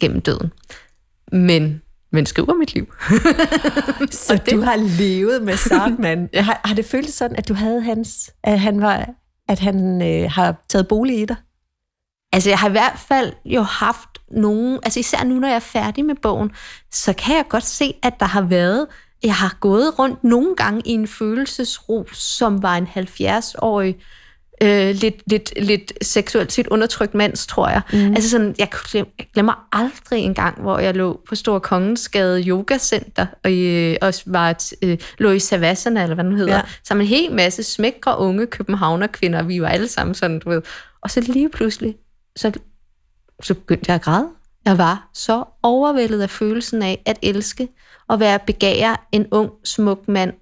gennem 0.00 0.20
døden. 0.20 0.52
Men, 1.32 1.82
men 2.12 2.26
skriver 2.26 2.54
mit 2.54 2.74
liv. 2.74 2.94
så 4.26 4.40
det... 4.46 4.54
du 4.54 4.60
har 4.60 4.76
levet 4.98 5.42
med 5.42 5.56
Sartman. 5.56 6.28
har, 6.34 6.60
har 6.64 6.74
det 6.74 6.84
føltes 6.84 7.14
sådan, 7.14 7.36
at 7.36 7.48
du 7.48 7.54
havde 7.54 7.80
hans, 7.80 8.30
at 8.42 8.60
han 8.60 8.80
var 8.80 9.08
at 9.50 9.58
han 9.58 10.02
øh, 10.02 10.30
har 10.30 10.64
taget 10.68 10.88
bolig 10.88 11.20
i 11.20 11.24
dig? 11.24 11.36
Altså, 12.32 12.50
jeg 12.50 12.58
har 12.58 12.68
i 12.68 12.72
hvert 12.72 12.98
fald 12.98 13.32
jo 13.44 13.62
haft 13.62 14.08
nogen, 14.30 14.78
altså 14.82 15.00
især 15.00 15.24
nu, 15.24 15.34
når 15.34 15.48
jeg 15.48 15.54
er 15.54 15.58
færdig 15.58 16.04
med 16.04 16.14
bogen, 16.22 16.50
så 16.90 17.12
kan 17.12 17.36
jeg 17.36 17.44
godt 17.48 17.64
se, 17.64 17.94
at 18.02 18.20
der 18.20 18.26
har 18.26 18.42
været, 18.42 18.86
jeg 19.22 19.34
har 19.34 19.56
gået 19.60 19.98
rundt 19.98 20.24
nogle 20.24 20.56
gange 20.56 20.82
i 20.84 20.90
en 20.90 21.06
følelsesro, 21.06 22.06
som 22.12 22.62
var 22.62 22.76
en 22.76 22.86
70-årig 22.86 23.94
øh, 23.96 24.02
lidt, 24.62 25.22
lidt, 25.26 25.52
lidt 25.56 25.92
seksuelt 26.02 26.52
set 26.52 26.66
undertrykt 26.66 27.14
mands, 27.14 27.46
tror 27.46 27.68
jeg. 27.68 27.82
Mm. 27.92 28.14
Altså 28.14 28.30
sådan, 28.30 28.54
jeg, 28.58 28.68
glem, 28.70 29.06
jeg 29.18 29.26
glemmer 29.34 29.68
aldrig 29.72 30.22
en 30.24 30.34
gang, 30.34 30.60
hvor 30.60 30.78
jeg 30.78 30.94
lå 30.94 31.20
på 31.28 31.34
Stor 31.34 31.58
Kongensgade 31.58 32.42
Yoga 32.42 32.78
Center, 32.78 33.26
og, 33.44 33.52
øh, 33.52 33.96
og 34.02 34.14
var, 34.26 34.62
øh, 34.82 34.98
lå 35.18 35.30
i 35.30 35.38
Savasana, 35.38 36.02
eller 36.02 36.14
hvad 36.14 36.24
nu 36.24 36.36
hedder, 36.36 36.56
ja. 36.56 36.62
sammen 36.84 37.06
en 37.06 37.08
hel 37.08 37.32
masse 37.32 37.62
smækre 37.62 38.18
unge 38.18 38.46
københavnerkvinder, 38.46 39.42
vi 39.42 39.62
var 39.62 39.68
alle 39.68 39.88
sammen 39.88 40.14
sådan, 40.14 40.38
du 40.38 40.50
ved. 40.50 40.62
Og 41.02 41.10
så 41.10 41.20
lige 41.20 41.48
pludselig, 41.48 41.96
så, 42.36 42.52
så 43.42 43.54
begyndte 43.54 43.84
jeg 43.88 43.94
at 43.94 44.02
græde. 44.02 44.28
Jeg 44.64 44.78
var 44.78 45.10
så 45.14 45.44
overvældet 45.62 46.22
af 46.22 46.30
følelsen 46.30 46.82
af 46.82 47.02
at 47.06 47.18
elske 47.22 47.68
og 48.08 48.20
være 48.20 48.38
begære 48.46 48.96
en 49.12 49.26
ung, 49.30 49.50
smuk 49.64 50.08
mand, 50.08 50.32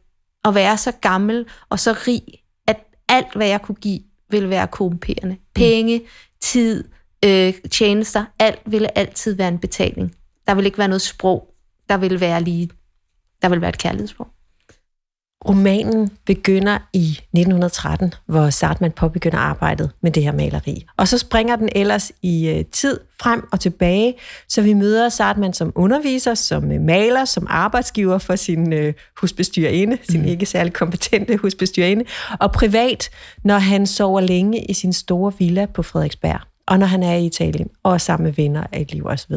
og 0.45 0.55
være 0.55 0.79
så 0.79 0.93
gammel 0.93 1.47
og 1.71 1.81
så 1.81 1.93
rig, 2.07 2.23
at 2.67 2.77
alt, 3.09 3.35
hvad 3.37 3.49
jeg 3.49 3.63
kunne 3.63 3.75
give, 3.75 4.01
ville 4.31 4.51
være 4.51 4.67
korrumperende. 4.67 5.37
Penge, 5.55 6.03
tid, 6.41 6.85
øh, 7.25 7.55
tjenester, 7.71 8.25
alt 8.39 8.61
ville 8.67 8.99
altid 8.99 9.35
være 9.35 9.49
en 9.49 9.59
betaling. 9.59 10.15
Der 10.47 10.55
ville 10.55 10.67
ikke 10.69 10.79
være 10.79 10.89
noget 10.89 11.03
sprog, 11.03 11.55
der 11.89 11.97
ville 11.97 12.21
være 12.21 12.43
lige, 12.43 12.71
der 13.43 13.49
ville 13.49 13.61
være 13.61 13.69
et 13.69 13.79
kærlighedssprog. 13.79 14.29
Romanen 15.45 16.11
begynder 16.26 16.78
i 16.92 17.11
1913, 17.11 18.14
hvor 18.26 18.50
Sartman 18.50 18.92
påbegynder 18.92 19.38
arbejdet 19.38 19.90
med 20.00 20.11
det 20.11 20.23
her 20.23 20.33
maleri. 20.33 20.87
Og 20.97 21.09
så 21.09 21.18
springer 21.18 21.57
den 21.57 21.68
ellers 21.75 22.12
i 22.23 22.49
øh, 22.49 22.64
tid 22.64 23.00
frem 23.21 23.49
og 23.52 23.61
tilbage, 23.61 24.14
så 24.49 24.62
vi 24.62 24.73
møder 24.73 25.09
Sartman 25.09 25.52
som 25.52 25.73
underviser, 25.75 26.35
som 26.35 26.73
øh, 26.73 26.80
maler, 26.80 27.25
som 27.25 27.47
arbejdsgiver 27.50 28.18
for 28.18 28.37
sin 28.37 28.73
øh, 28.73 28.95
husbestyrerinde, 29.21 29.99
sin 30.11 30.21
mm. 30.21 30.26
ikke 30.26 30.47
særlig 30.47 30.73
kompetente 30.73 31.37
husbestyrerinde, 31.37 32.04
og 32.40 32.52
privat, 32.52 33.11
når 33.45 33.59
han 33.59 33.87
sover 33.87 34.21
længe 34.21 34.64
i 34.64 34.75
sin 34.75 34.92
store 34.92 35.33
villa 35.38 35.66
på 35.66 35.83
Frederiksberg, 35.83 36.40
og 36.66 36.78
når 36.78 36.87
han 36.87 37.02
er 37.02 37.14
i 37.14 37.26
Italien, 37.26 37.68
og 37.83 37.95
er 37.95 37.99
sammen 37.99 38.25
med 38.25 38.33
venner 38.33 38.64
af 38.73 38.80
et 38.80 38.92
liv 38.92 39.07
osv. 39.07 39.35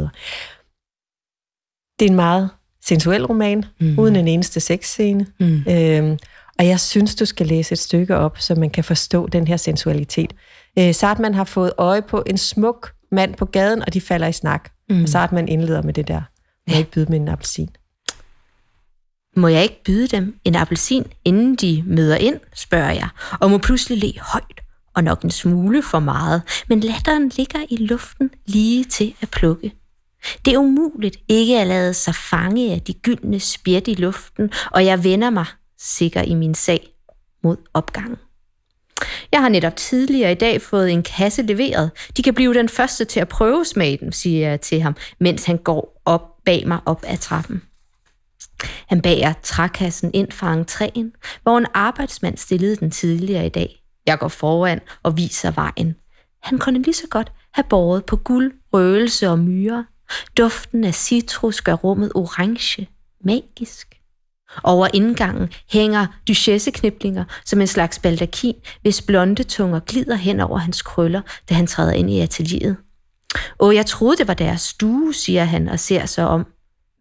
Det 1.99 2.05
er 2.05 2.09
en 2.09 2.15
meget 2.15 2.49
sensuel 2.85 3.25
roman, 3.25 3.65
mm. 3.79 3.99
uden 3.99 4.15
en 4.15 4.27
eneste 4.27 4.59
sexscene. 4.59 5.25
Mm. 5.39 5.63
Øhm, 5.69 6.17
og 6.59 6.67
jeg 6.67 6.79
synes, 6.79 7.15
du 7.15 7.25
skal 7.25 7.47
læse 7.47 7.73
et 7.73 7.79
stykke 7.79 8.17
op, 8.17 8.39
så 8.39 8.55
man 8.55 8.69
kan 8.69 8.83
forstå 8.83 9.27
den 9.27 9.47
her 9.47 9.57
sensualitet. 9.57 10.33
Øh, 10.79 10.93
Sartman 10.95 11.33
har 11.33 11.43
fået 11.43 11.73
øje 11.77 12.01
på 12.01 12.23
en 12.27 12.37
smuk 12.37 12.91
mand 13.11 13.35
på 13.35 13.45
gaden, 13.45 13.81
og 13.81 13.93
de 13.93 14.01
falder 14.01 14.27
i 14.27 14.31
snak. 14.31 14.69
Mm. 14.89 15.03
Og 15.03 15.09
Sartman 15.09 15.47
indleder 15.47 15.81
med 15.81 15.93
det 15.93 16.07
der. 16.07 16.21
Må 16.67 16.73
jeg 16.73 16.79
ikke 16.79 16.91
byde 16.91 17.05
dem 17.05 17.15
en 17.15 17.27
appelsin? 17.27 17.69
Må 19.35 19.47
jeg 19.47 19.63
ikke 19.63 19.83
byde 19.85 20.07
dem 20.07 20.35
en 20.45 20.55
appelsin, 20.55 21.05
inden 21.25 21.55
de 21.55 21.83
møder 21.87 22.15
ind, 22.15 22.39
spørger 22.55 22.91
jeg, 22.91 23.09
og 23.39 23.51
må 23.51 23.57
pludselig 23.57 23.97
le 23.97 24.21
højt 24.21 24.61
og 24.95 25.03
nok 25.03 25.21
en 25.21 25.31
smule 25.31 25.83
for 25.83 25.99
meget, 25.99 26.41
men 26.69 26.79
latteren 26.79 27.31
ligger 27.37 27.59
i 27.69 27.75
luften 27.75 28.29
lige 28.45 28.83
til 28.83 29.13
at 29.21 29.29
plukke. 29.29 29.71
Det 30.45 30.53
er 30.53 30.57
umuligt 30.57 31.17
ikke 31.27 31.59
at 31.59 31.67
lade 31.67 31.93
sig 31.93 32.15
fange 32.15 32.73
af 32.73 32.81
de 32.81 32.93
gyldne 32.93 33.39
spjæt 33.39 33.87
i 33.87 33.93
luften, 33.93 34.51
og 34.71 34.85
jeg 34.85 35.03
vender 35.03 35.29
mig 35.29 35.45
sikker 35.79 36.21
i 36.21 36.33
min 36.33 36.55
sag 36.55 36.87
mod 37.43 37.57
opgangen. 37.73 38.17
Jeg 39.31 39.41
har 39.41 39.49
netop 39.49 39.75
tidligere 39.75 40.31
i 40.31 40.35
dag 40.35 40.61
fået 40.61 40.91
en 40.91 41.03
kasse 41.03 41.41
leveret. 41.41 41.91
De 42.17 42.23
kan 42.23 42.33
blive 42.33 42.53
den 42.53 42.69
første 42.69 43.05
til 43.05 43.19
at 43.19 43.27
prøve 43.27 43.65
smagen, 43.65 44.11
siger 44.11 44.49
jeg 44.49 44.61
til 44.61 44.81
ham, 44.81 44.95
mens 45.19 45.45
han 45.45 45.57
går 45.57 46.01
op 46.05 46.21
bag 46.45 46.67
mig 46.67 46.79
op 46.85 47.03
ad 47.07 47.17
trappen. 47.17 47.61
Han 48.87 49.01
bager 49.01 49.33
trækassen 49.43 50.11
ind 50.13 50.31
fra 50.31 50.55
entréen, 50.55 51.39
hvor 51.43 51.57
en 51.57 51.65
arbejdsmand 51.73 52.37
stillede 52.37 52.75
den 52.75 52.91
tidligere 52.91 53.45
i 53.45 53.49
dag. 53.49 53.83
Jeg 54.05 54.19
går 54.19 54.27
foran 54.27 54.79
og 55.03 55.17
viser 55.17 55.51
vejen. 55.51 55.95
Han 56.43 56.57
kunne 56.57 56.81
lige 56.81 56.93
så 56.93 57.07
godt 57.09 57.31
have 57.53 57.65
båret 57.69 58.05
på 58.05 58.15
guld, 58.15 58.53
røgelse 58.73 59.29
og 59.29 59.39
myre. 59.39 59.85
Duften 60.37 60.83
af 60.83 60.93
citrus 60.93 61.61
gør 61.61 61.73
rummet 61.73 62.11
orange, 62.15 62.89
magisk. 63.25 63.87
Over 64.63 64.87
indgangen 64.93 65.49
hænger 65.69 66.07
duchessekniblinger 66.27 67.23
som 67.45 67.61
en 67.61 67.67
slags 67.67 67.99
baldakin, 67.99 68.55
hvis 68.81 69.01
blonde 69.01 69.43
tunger 69.43 69.79
glider 69.79 70.15
hen 70.15 70.39
over 70.39 70.57
hans 70.57 70.81
krøller, 70.81 71.21
da 71.49 71.55
han 71.55 71.67
træder 71.67 71.91
ind 71.91 72.09
i 72.09 72.19
atelieret. 72.19 72.77
Åh, 73.59 73.75
jeg 73.75 73.85
troede, 73.85 74.17
det 74.17 74.27
var 74.27 74.33
deres 74.33 74.61
stue, 74.61 75.13
siger 75.13 75.43
han 75.43 75.69
og 75.69 75.79
ser 75.79 76.05
sig 76.05 76.27
om 76.27 76.45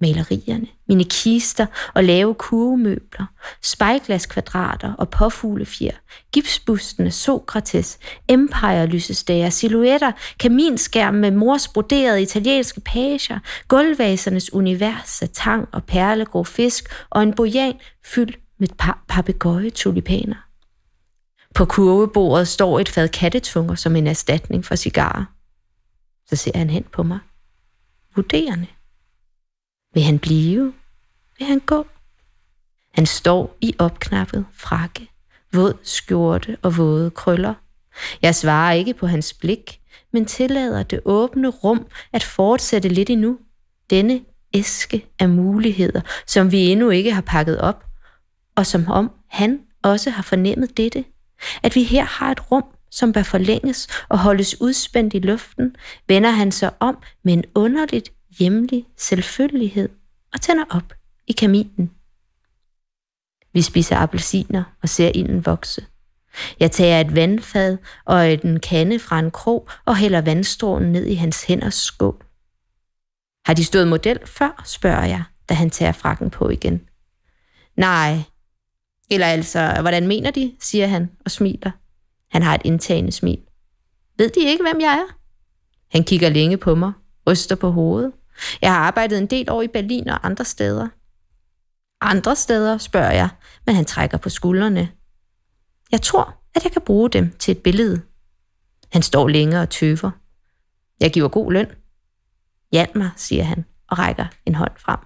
malerierne, 0.00 0.66
mine 0.88 1.04
kister 1.04 1.66
og 1.94 2.04
lave 2.04 2.34
kurvemøbler, 2.34 3.26
spejglaskvadrater 3.62 4.94
og 4.94 5.08
påfuglefjer, 5.10 5.92
gipsbustene 6.32 7.10
Sokrates, 7.10 7.98
empire-lysestager, 8.28 9.50
silhuetter, 9.50 10.12
kaminskærm 10.38 11.14
med 11.14 11.30
mors 11.30 11.68
broderede 11.68 12.22
italienske 12.22 12.80
pager, 12.80 13.38
gulvvasernes 13.68 14.52
univers 14.52 15.22
af 15.22 15.28
tang 15.32 15.68
og 15.72 15.84
perlegrå 15.84 16.44
fisk 16.44 16.84
og 17.10 17.22
en 17.22 17.34
bojan 17.34 17.74
fyldt 18.04 18.38
med 18.58 18.68
pa- 18.82 19.04
papegøje-tulipaner. 19.08 20.46
På 21.54 21.64
kurvebordet 21.64 22.48
står 22.48 22.80
et 22.80 22.88
fad 22.88 23.08
kattetunger 23.08 23.74
som 23.74 23.96
en 23.96 24.06
erstatning 24.06 24.64
for 24.64 24.76
cigarer. 24.76 25.24
Så 26.28 26.36
ser 26.36 26.58
han 26.58 26.70
hen 26.70 26.84
på 26.92 27.02
mig. 27.02 27.18
Vurderende. 28.16 28.66
Vil 29.94 30.02
han 30.02 30.18
blive? 30.18 30.72
Vil 31.38 31.46
han 31.46 31.60
gå? 31.60 31.86
Han 32.94 33.06
står 33.06 33.56
i 33.60 33.74
opknappet 33.78 34.46
frakke, 34.52 35.08
våd 35.52 35.74
skjorte 35.82 36.56
og 36.62 36.76
våde 36.76 37.10
krøller. 37.10 37.54
Jeg 38.22 38.34
svarer 38.34 38.72
ikke 38.72 38.94
på 38.94 39.06
hans 39.06 39.32
blik, 39.32 39.80
men 40.12 40.26
tillader 40.26 40.82
det 40.82 41.00
åbne 41.04 41.48
rum 41.48 41.86
at 42.12 42.22
fortsætte 42.22 42.88
lidt 42.88 43.10
endnu. 43.10 43.38
Denne 43.90 44.20
æske 44.54 45.06
af 45.18 45.28
muligheder, 45.28 46.00
som 46.26 46.52
vi 46.52 46.58
endnu 46.58 46.90
ikke 46.90 47.12
har 47.12 47.20
pakket 47.20 47.60
op, 47.60 47.84
og 48.56 48.66
som 48.66 48.86
om 48.88 49.10
han 49.28 49.60
også 49.82 50.10
har 50.10 50.22
fornemmet 50.22 50.76
dette. 50.76 51.04
At 51.62 51.74
vi 51.74 51.82
her 51.82 52.04
har 52.04 52.30
et 52.30 52.50
rum, 52.52 52.64
som 52.90 53.12
bør 53.12 53.22
forlænges 53.22 53.88
og 54.08 54.18
holdes 54.18 54.60
udspændt 54.60 55.14
i 55.14 55.18
luften, 55.18 55.76
vender 56.08 56.30
han 56.30 56.52
sig 56.52 56.70
om 56.80 56.98
med 57.22 57.32
en 57.32 57.44
underligt 57.54 58.12
hjemlig 58.38 58.86
selvfølgelighed 58.96 59.88
og 60.32 60.40
tænder 60.40 60.64
op 60.70 60.92
i 61.26 61.32
kaminen. 61.32 61.90
Vi 63.52 63.62
spiser 63.62 63.96
appelsiner 63.96 64.64
og 64.82 64.88
ser 64.88 65.12
ilden 65.14 65.46
vokse. 65.46 65.86
Jeg 66.60 66.70
tager 66.70 67.00
et 67.00 67.14
vandfad 67.14 67.78
og 68.04 68.32
en 68.32 68.60
kande 68.60 68.98
fra 68.98 69.18
en 69.18 69.30
krog 69.30 69.68
og 69.84 69.96
hælder 69.96 70.20
vandstrålen 70.20 70.92
ned 70.92 71.06
i 71.06 71.14
hans 71.14 71.44
hænders 71.44 71.74
skål. 71.74 72.24
Har 73.46 73.54
de 73.54 73.64
stået 73.64 73.88
model 73.88 74.18
før, 74.26 74.62
spørger 74.66 75.04
jeg, 75.04 75.24
da 75.48 75.54
han 75.54 75.70
tager 75.70 75.92
frakken 75.92 76.30
på 76.30 76.48
igen. 76.48 76.88
Nej. 77.76 78.18
Eller 79.10 79.26
altså, 79.26 79.76
hvordan 79.80 80.08
mener 80.08 80.30
de, 80.30 80.56
siger 80.60 80.86
han 80.86 81.10
og 81.24 81.30
smiler. 81.30 81.70
Han 82.30 82.42
har 82.42 82.54
et 82.54 82.62
indtagende 82.64 83.12
smil. 83.12 83.40
Ved 84.18 84.28
de 84.28 84.40
ikke, 84.40 84.62
hvem 84.62 84.80
jeg 84.80 84.92
er? 84.92 85.16
Han 85.92 86.04
kigger 86.04 86.28
længe 86.28 86.56
på 86.56 86.74
mig, 86.74 86.92
ryster 87.26 87.56
på 87.56 87.70
hovedet. 87.70 88.12
Jeg 88.62 88.72
har 88.72 88.78
arbejdet 88.78 89.18
en 89.18 89.26
del 89.26 89.50
år 89.50 89.62
i 89.62 89.68
Berlin 89.68 90.08
og 90.08 90.26
andre 90.26 90.44
steder. 90.44 90.88
Andre 92.00 92.36
steder, 92.36 92.78
spørger 92.78 93.12
jeg, 93.12 93.28
men 93.66 93.74
han 93.74 93.84
trækker 93.84 94.18
på 94.18 94.28
skuldrene. 94.28 94.90
Jeg 95.92 96.02
tror, 96.02 96.34
at 96.54 96.64
jeg 96.64 96.72
kan 96.72 96.82
bruge 96.82 97.10
dem 97.10 97.32
til 97.38 97.52
et 97.52 97.62
billede. 97.62 98.02
Han 98.92 99.02
står 99.02 99.28
længe 99.28 99.60
og 99.60 99.70
tøver. 99.70 100.10
Jeg 101.00 101.12
giver 101.12 101.28
god 101.28 101.52
løn. 101.52 101.70
Hjalp 102.72 102.94
mig, 102.94 103.10
siger 103.16 103.44
han 103.44 103.64
og 103.88 103.98
rækker 103.98 104.26
en 104.46 104.54
hånd 104.54 104.72
frem. 104.78 104.98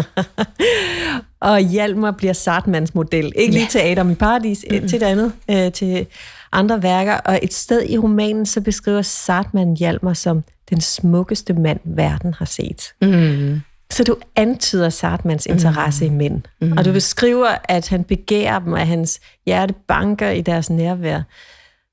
og 1.40 1.60
Hjalmar 1.60 2.10
bliver 2.10 2.32
Sartmans 2.32 2.94
model. 2.94 3.32
Ikke 3.36 3.52
lige 3.52 3.62
ja. 3.62 3.68
til 3.68 3.78
Adam 3.78 4.10
i 4.10 4.14
Paradis, 4.14 4.64
mm-hmm. 4.70 4.88
til 4.88 5.00
det 5.00 5.06
andet, 5.06 5.32
øh, 5.50 5.72
til 5.72 6.06
andre 6.52 6.82
værker. 6.82 7.14
Og 7.14 7.40
et 7.42 7.54
sted 7.54 7.82
i 7.88 7.98
romanen, 7.98 8.46
så 8.46 8.60
beskriver 8.60 9.02
Sartman 9.02 9.76
Hjalmar 9.76 10.14
som 10.14 10.44
den 10.70 10.80
smukkeste 10.80 11.52
mand, 11.52 11.80
verden 11.84 12.34
har 12.34 12.44
set. 12.44 12.92
Mm. 13.02 13.60
Så 13.90 14.04
du 14.04 14.16
antyder 14.36 14.88
Sartmans 14.88 15.46
interesse 15.46 16.08
mm. 16.08 16.14
i 16.14 16.16
mænd. 16.16 16.42
Mm. 16.60 16.72
Og 16.72 16.84
du 16.84 16.92
beskriver, 16.92 17.48
at 17.64 17.88
han 17.88 18.04
begærer 18.04 18.58
dem, 18.58 18.74
at 18.74 18.86
hans 18.86 19.20
hjerte 19.46 19.74
banker 19.88 20.30
i 20.30 20.40
deres 20.40 20.70
nærvær. 20.70 21.22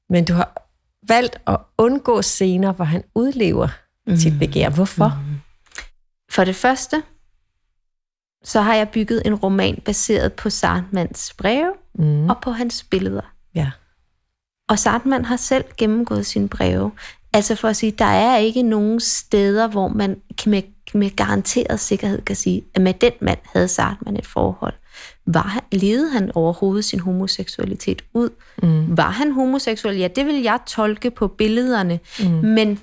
Men 0.09 0.25
du 0.25 0.33
har 0.33 0.69
valgt 1.07 1.37
at 1.47 1.57
undgå 1.77 2.21
scener, 2.21 2.73
hvor 2.73 2.85
han 2.85 3.03
udlever 3.15 3.67
mm. 4.07 4.17
sit 4.17 4.39
begær. 4.39 4.69
Hvorfor? 4.69 5.21
Mm. 5.27 5.35
For 6.31 6.43
det 6.43 6.55
første, 6.55 7.03
så 8.45 8.61
har 8.61 8.75
jeg 8.75 8.89
bygget 8.89 9.21
en 9.25 9.35
roman 9.35 9.81
baseret 9.85 10.33
på 10.33 10.49
Sartmans 10.49 11.33
breve 11.37 11.73
mm. 11.95 12.29
og 12.29 12.37
på 12.41 12.51
hans 12.51 12.83
billeder. 12.83 13.33
Ja. 13.55 13.71
Og 14.69 14.79
Sartman 14.79 15.25
har 15.25 15.35
selv 15.37 15.65
gennemgået 15.77 16.25
sine 16.25 16.49
breve. 16.49 16.91
Altså 17.33 17.55
for 17.55 17.67
at 17.67 17.75
sige, 17.75 17.91
der 17.91 18.05
er 18.05 18.37
ikke 18.37 18.61
nogen 18.61 18.99
steder, 18.99 19.67
hvor 19.67 19.87
man 19.87 20.21
med, 20.45 20.61
med 20.93 21.15
garanteret 21.15 21.79
sikkerhed 21.79 22.21
kan 22.21 22.35
sige, 22.35 22.63
at 22.73 22.81
med 22.81 22.93
den 22.93 23.11
mand 23.21 23.39
havde 23.53 23.67
Sartman 23.67 24.17
et 24.17 24.25
forhold. 24.25 24.73
Var 25.25 25.63
levede 25.71 26.09
han 26.09 26.31
overhovedet 26.35 26.85
sin 26.85 26.99
homoseksualitet 26.99 28.01
ud? 28.13 28.29
Mm. 28.63 28.97
Var 28.97 29.09
han 29.09 29.31
homoseksuel? 29.31 29.97
Ja, 29.97 30.07
det 30.07 30.25
vil 30.25 30.41
jeg 30.41 30.59
tolke 30.67 31.11
på 31.11 31.27
billederne. 31.27 31.99
Mm. 32.19 32.25
Men, 32.25 32.79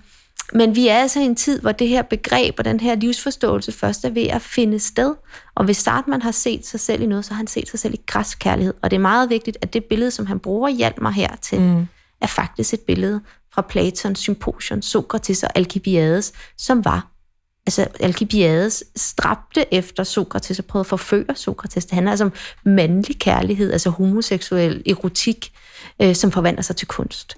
men 0.54 0.74
vi 0.74 0.88
er 0.88 0.96
altså 0.96 1.20
i 1.20 1.24
en 1.24 1.36
tid, 1.36 1.60
hvor 1.60 1.72
det 1.72 1.88
her 1.88 2.02
begreb 2.02 2.54
og 2.58 2.64
den 2.64 2.80
her 2.80 2.94
livsforståelse 2.94 3.72
først 3.72 4.04
er 4.04 4.10
ved 4.10 4.26
at 4.26 4.42
finde 4.42 4.78
sted. 4.78 5.14
Og 5.54 5.64
hvis 5.64 5.76
Sartman 5.76 6.22
har 6.22 6.30
set 6.30 6.66
sig 6.66 6.80
selv 6.80 7.02
i 7.02 7.06
noget, 7.06 7.24
så 7.24 7.30
har 7.30 7.36
han 7.36 7.46
set 7.46 7.68
sig 7.68 7.78
selv 7.78 7.94
i 7.94 8.00
græskærlighed. 8.06 8.74
Og 8.82 8.90
det 8.90 8.96
er 8.96 9.00
meget 9.00 9.30
vigtigt, 9.30 9.58
at 9.60 9.72
det 9.72 9.84
billede, 9.84 10.10
som 10.10 10.26
han 10.26 10.38
bruger, 10.38 10.68
hjælp 10.68 11.00
mig 11.00 11.12
her 11.12 11.36
til, 11.36 11.60
mm. 11.60 11.86
er 12.20 12.26
faktisk 12.26 12.74
et 12.74 12.80
billede 12.80 13.20
fra 13.54 13.62
Platons 13.62 14.18
symposion, 14.18 14.82
Sokrates 14.82 15.42
og 15.42 15.50
Alkibiades, 15.54 16.32
som 16.58 16.84
var 16.84 17.08
altså 17.66 17.86
Alkibiades 18.00 18.84
stræbte 18.96 19.74
efter 19.74 20.04
Sokrates 20.04 20.58
og 20.58 20.64
prøvede 20.64 20.84
at 20.84 20.86
forføre 20.86 21.34
Sokrates. 21.34 21.84
Det 21.84 21.94
handler 21.94 22.10
altså 22.10 22.24
om 22.24 22.32
mandlig 22.64 23.18
kærlighed, 23.18 23.72
altså 23.72 23.90
homoseksuel 23.90 24.82
erotik, 24.86 25.52
øh, 26.02 26.14
som 26.14 26.30
forvandler 26.30 26.62
sig 26.62 26.76
til 26.76 26.88
kunst. 26.88 27.36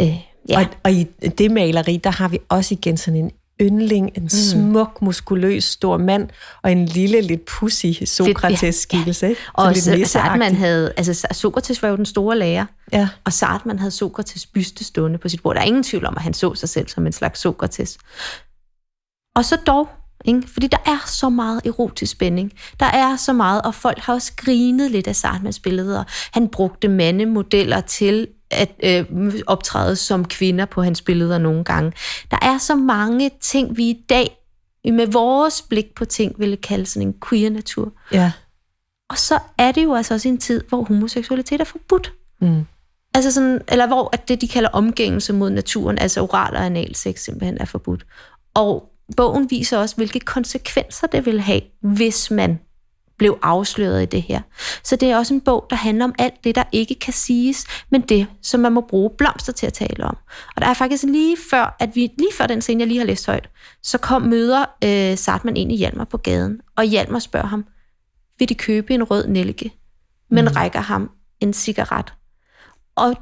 Øh, 0.00 0.31
ja. 0.48 0.58
og, 0.58 0.66
og 0.84 0.92
i 0.92 1.04
det 1.38 1.50
maleri, 1.50 1.96
der 1.96 2.10
har 2.10 2.28
vi 2.28 2.38
også 2.48 2.74
igen 2.74 2.96
sådan 2.96 3.24
en 3.24 3.30
yndling, 3.60 4.10
en 4.16 4.22
mm. 4.22 4.28
smuk, 4.28 5.02
muskuløs, 5.02 5.64
stor 5.64 5.96
mand, 5.96 6.28
og 6.62 6.72
en 6.72 6.86
lille, 6.86 7.20
lidt 7.20 7.44
pussy 7.44 7.86
Sokrates-skikkelse. 8.04 9.26
Ja. 9.26 9.34
Og 9.52 9.76
Sartman 9.76 10.54
havde, 10.54 10.92
altså 10.96 11.26
Sokrates 11.32 11.82
var 11.82 11.88
jo 11.88 11.96
den 11.96 12.06
store 12.06 12.38
lærer, 12.38 12.66
ja. 12.92 13.08
og 13.24 13.32
Sartman 13.32 13.78
havde 13.78 13.90
Sokrates 13.90 14.46
byste 14.46 14.84
stående 14.84 15.18
på 15.18 15.28
sit 15.28 15.42
bord. 15.42 15.54
Der 15.54 15.60
er 15.60 15.66
ingen 15.66 15.82
tvivl 15.82 16.06
om, 16.06 16.14
at 16.16 16.22
han 16.22 16.34
så 16.34 16.54
sig 16.54 16.68
selv 16.68 16.88
som 16.88 17.06
en 17.06 17.12
slags 17.12 17.40
Sokrates. 17.40 17.98
Og 19.36 19.44
så 19.44 19.56
dog, 19.66 19.88
ikke? 20.24 20.42
fordi 20.52 20.66
der 20.66 20.78
er 20.86 20.98
så 21.06 21.28
meget 21.28 21.60
erotisk 21.66 22.12
spænding. 22.12 22.52
Der 22.80 22.86
er 22.86 23.16
så 23.16 23.32
meget, 23.32 23.62
og 23.62 23.74
folk 23.74 23.98
har 23.98 24.14
også 24.14 24.32
grinet 24.36 24.90
lidt 24.90 25.06
af 25.06 25.16
Sartmans 25.16 25.58
billeder. 25.58 26.04
Han 26.32 26.48
brugte 26.48 26.88
mandemodeller 26.88 27.80
til 27.80 28.28
at 28.52 28.70
øh, 28.82 29.34
optræde 29.46 29.96
som 29.96 30.24
kvinder 30.24 30.64
på 30.64 30.82
hans 30.82 31.02
billeder 31.02 31.38
nogle 31.38 31.64
gange. 31.64 31.92
Der 32.30 32.38
er 32.42 32.58
så 32.58 32.74
mange 32.74 33.30
ting, 33.40 33.76
vi 33.76 33.84
i 33.84 34.04
dag 34.08 34.38
med 34.84 35.06
vores 35.06 35.62
blik 35.62 35.94
på 35.94 36.04
ting 36.04 36.34
ville 36.38 36.56
kalde 36.56 36.86
sådan 36.86 37.08
en 37.08 37.14
queer-natur. 37.28 37.92
Ja. 38.12 38.32
Og 39.10 39.18
så 39.18 39.38
er 39.58 39.72
det 39.72 39.84
jo 39.84 39.94
altså 39.94 40.14
også 40.14 40.28
en 40.28 40.38
tid, 40.38 40.64
hvor 40.68 40.84
homoseksualitet 40.84 41.60
er 41.60 41.64
forbudt. 41.64 42.12
Mm. 42.40 42.66
Altså 43.14 43.32
sådan, 43.32 43.60
eller 43.68 43.86
hvor 43.86 44.10
at 44.12 44.28
det, 44.28 44.40
de 44.40 44.48
kalder 44.48 44.68
omgængelse 44.68 45.32
mod 45.32 45.50
naturen, 45.50 45.98
altså 45.98 46.20
oral 46.20 46.56
og 46.56 46.66
analsex, 46.66 47.20
simpelthen 47.20 47.58
er 47.60 47.64
forbudt. 47.64 48.06
Og 48.54 48.88
bogen 49.16 49.50
viser 49.50 49.78
også, 49.78 49.96
hvilke 49.96 50.20
konsekvenser 50.20 51.06
det 51.06 51.26
vil 51.26 51.40
have, 51.40 51.60
hvis 51.80 52.30
man 52.30 52.58
blev 53.22 53.38
afsløret 53.42 54.02
i 54.02 54.06
det 54.06 54.22
her. 54.22 54.40
Så 54.84 54.96
det 54.96 55.10
er 55.10 55.16
også 55.16 55.34
en 55.34 55.40
bog, 55.40 55.66
der 55.70 55.76
handler 55.76 56.04
om 56.04 56.14
alt 56.18 56.44
det, 56.44 56.54
der 56.54 56.64
ikke 56.72 56.94
kan 56.94 57.12
siges, 57.12 57.66
men 57.90 58.00
det, 58.00 58.26
som 58.42 58.60
man 58.60 58.72
må 58.72 58.80
bruge 58.80 59.10
blomster 59.18 59.52
til 59.52 59.66
at 59.66 59.72
tale 59.72 60.04
om. 60.04 60.16
Og 60.56 60.62
der 60.62 60.68
er 60.68 60.74
faktisk 60.74 61.04
lige 61.04 61.36
før, 61.50 61.76
at 61.80 61.96
vi 61.96 62.00
lige 62.00 62.32
før 62.38 62.46
den 62.46 62.60
scene, 62.60 62.80
jeg 62.80 62.88
lige 62.88 62.98
har 62.98 63.06
læst 63.06 63.26
højt, 63.26 63.50
så 63.82 63.98
kom 63.98 64.22
møder 64.22 64.64
øh, 64.84 65.18
Sartman 65.18 65.56
ind 65.56 65.72
i 65.72 65.76
Hjalmar 65.76 66.04
på 66.04 66.16
gaden, 66.16 66.60
og 66.76 66.84
Hjalmar 66.84 67.18
spørger 67.18 67.46
ham, 67.46 67.64
vil 68.38 68.48
de 68.48 68.54
købe 68.54 68.94
en 68.94 69.02
rød 69.02 69.26
nælke? 69.26 69.72
Men 70.30 70.44
mm. 70.44 70.50
rækker 70.56 70.80
ham 70.80 71.10
en 71.40 71.52
cigaret. 71.52 72.12
Og 72.96 73.16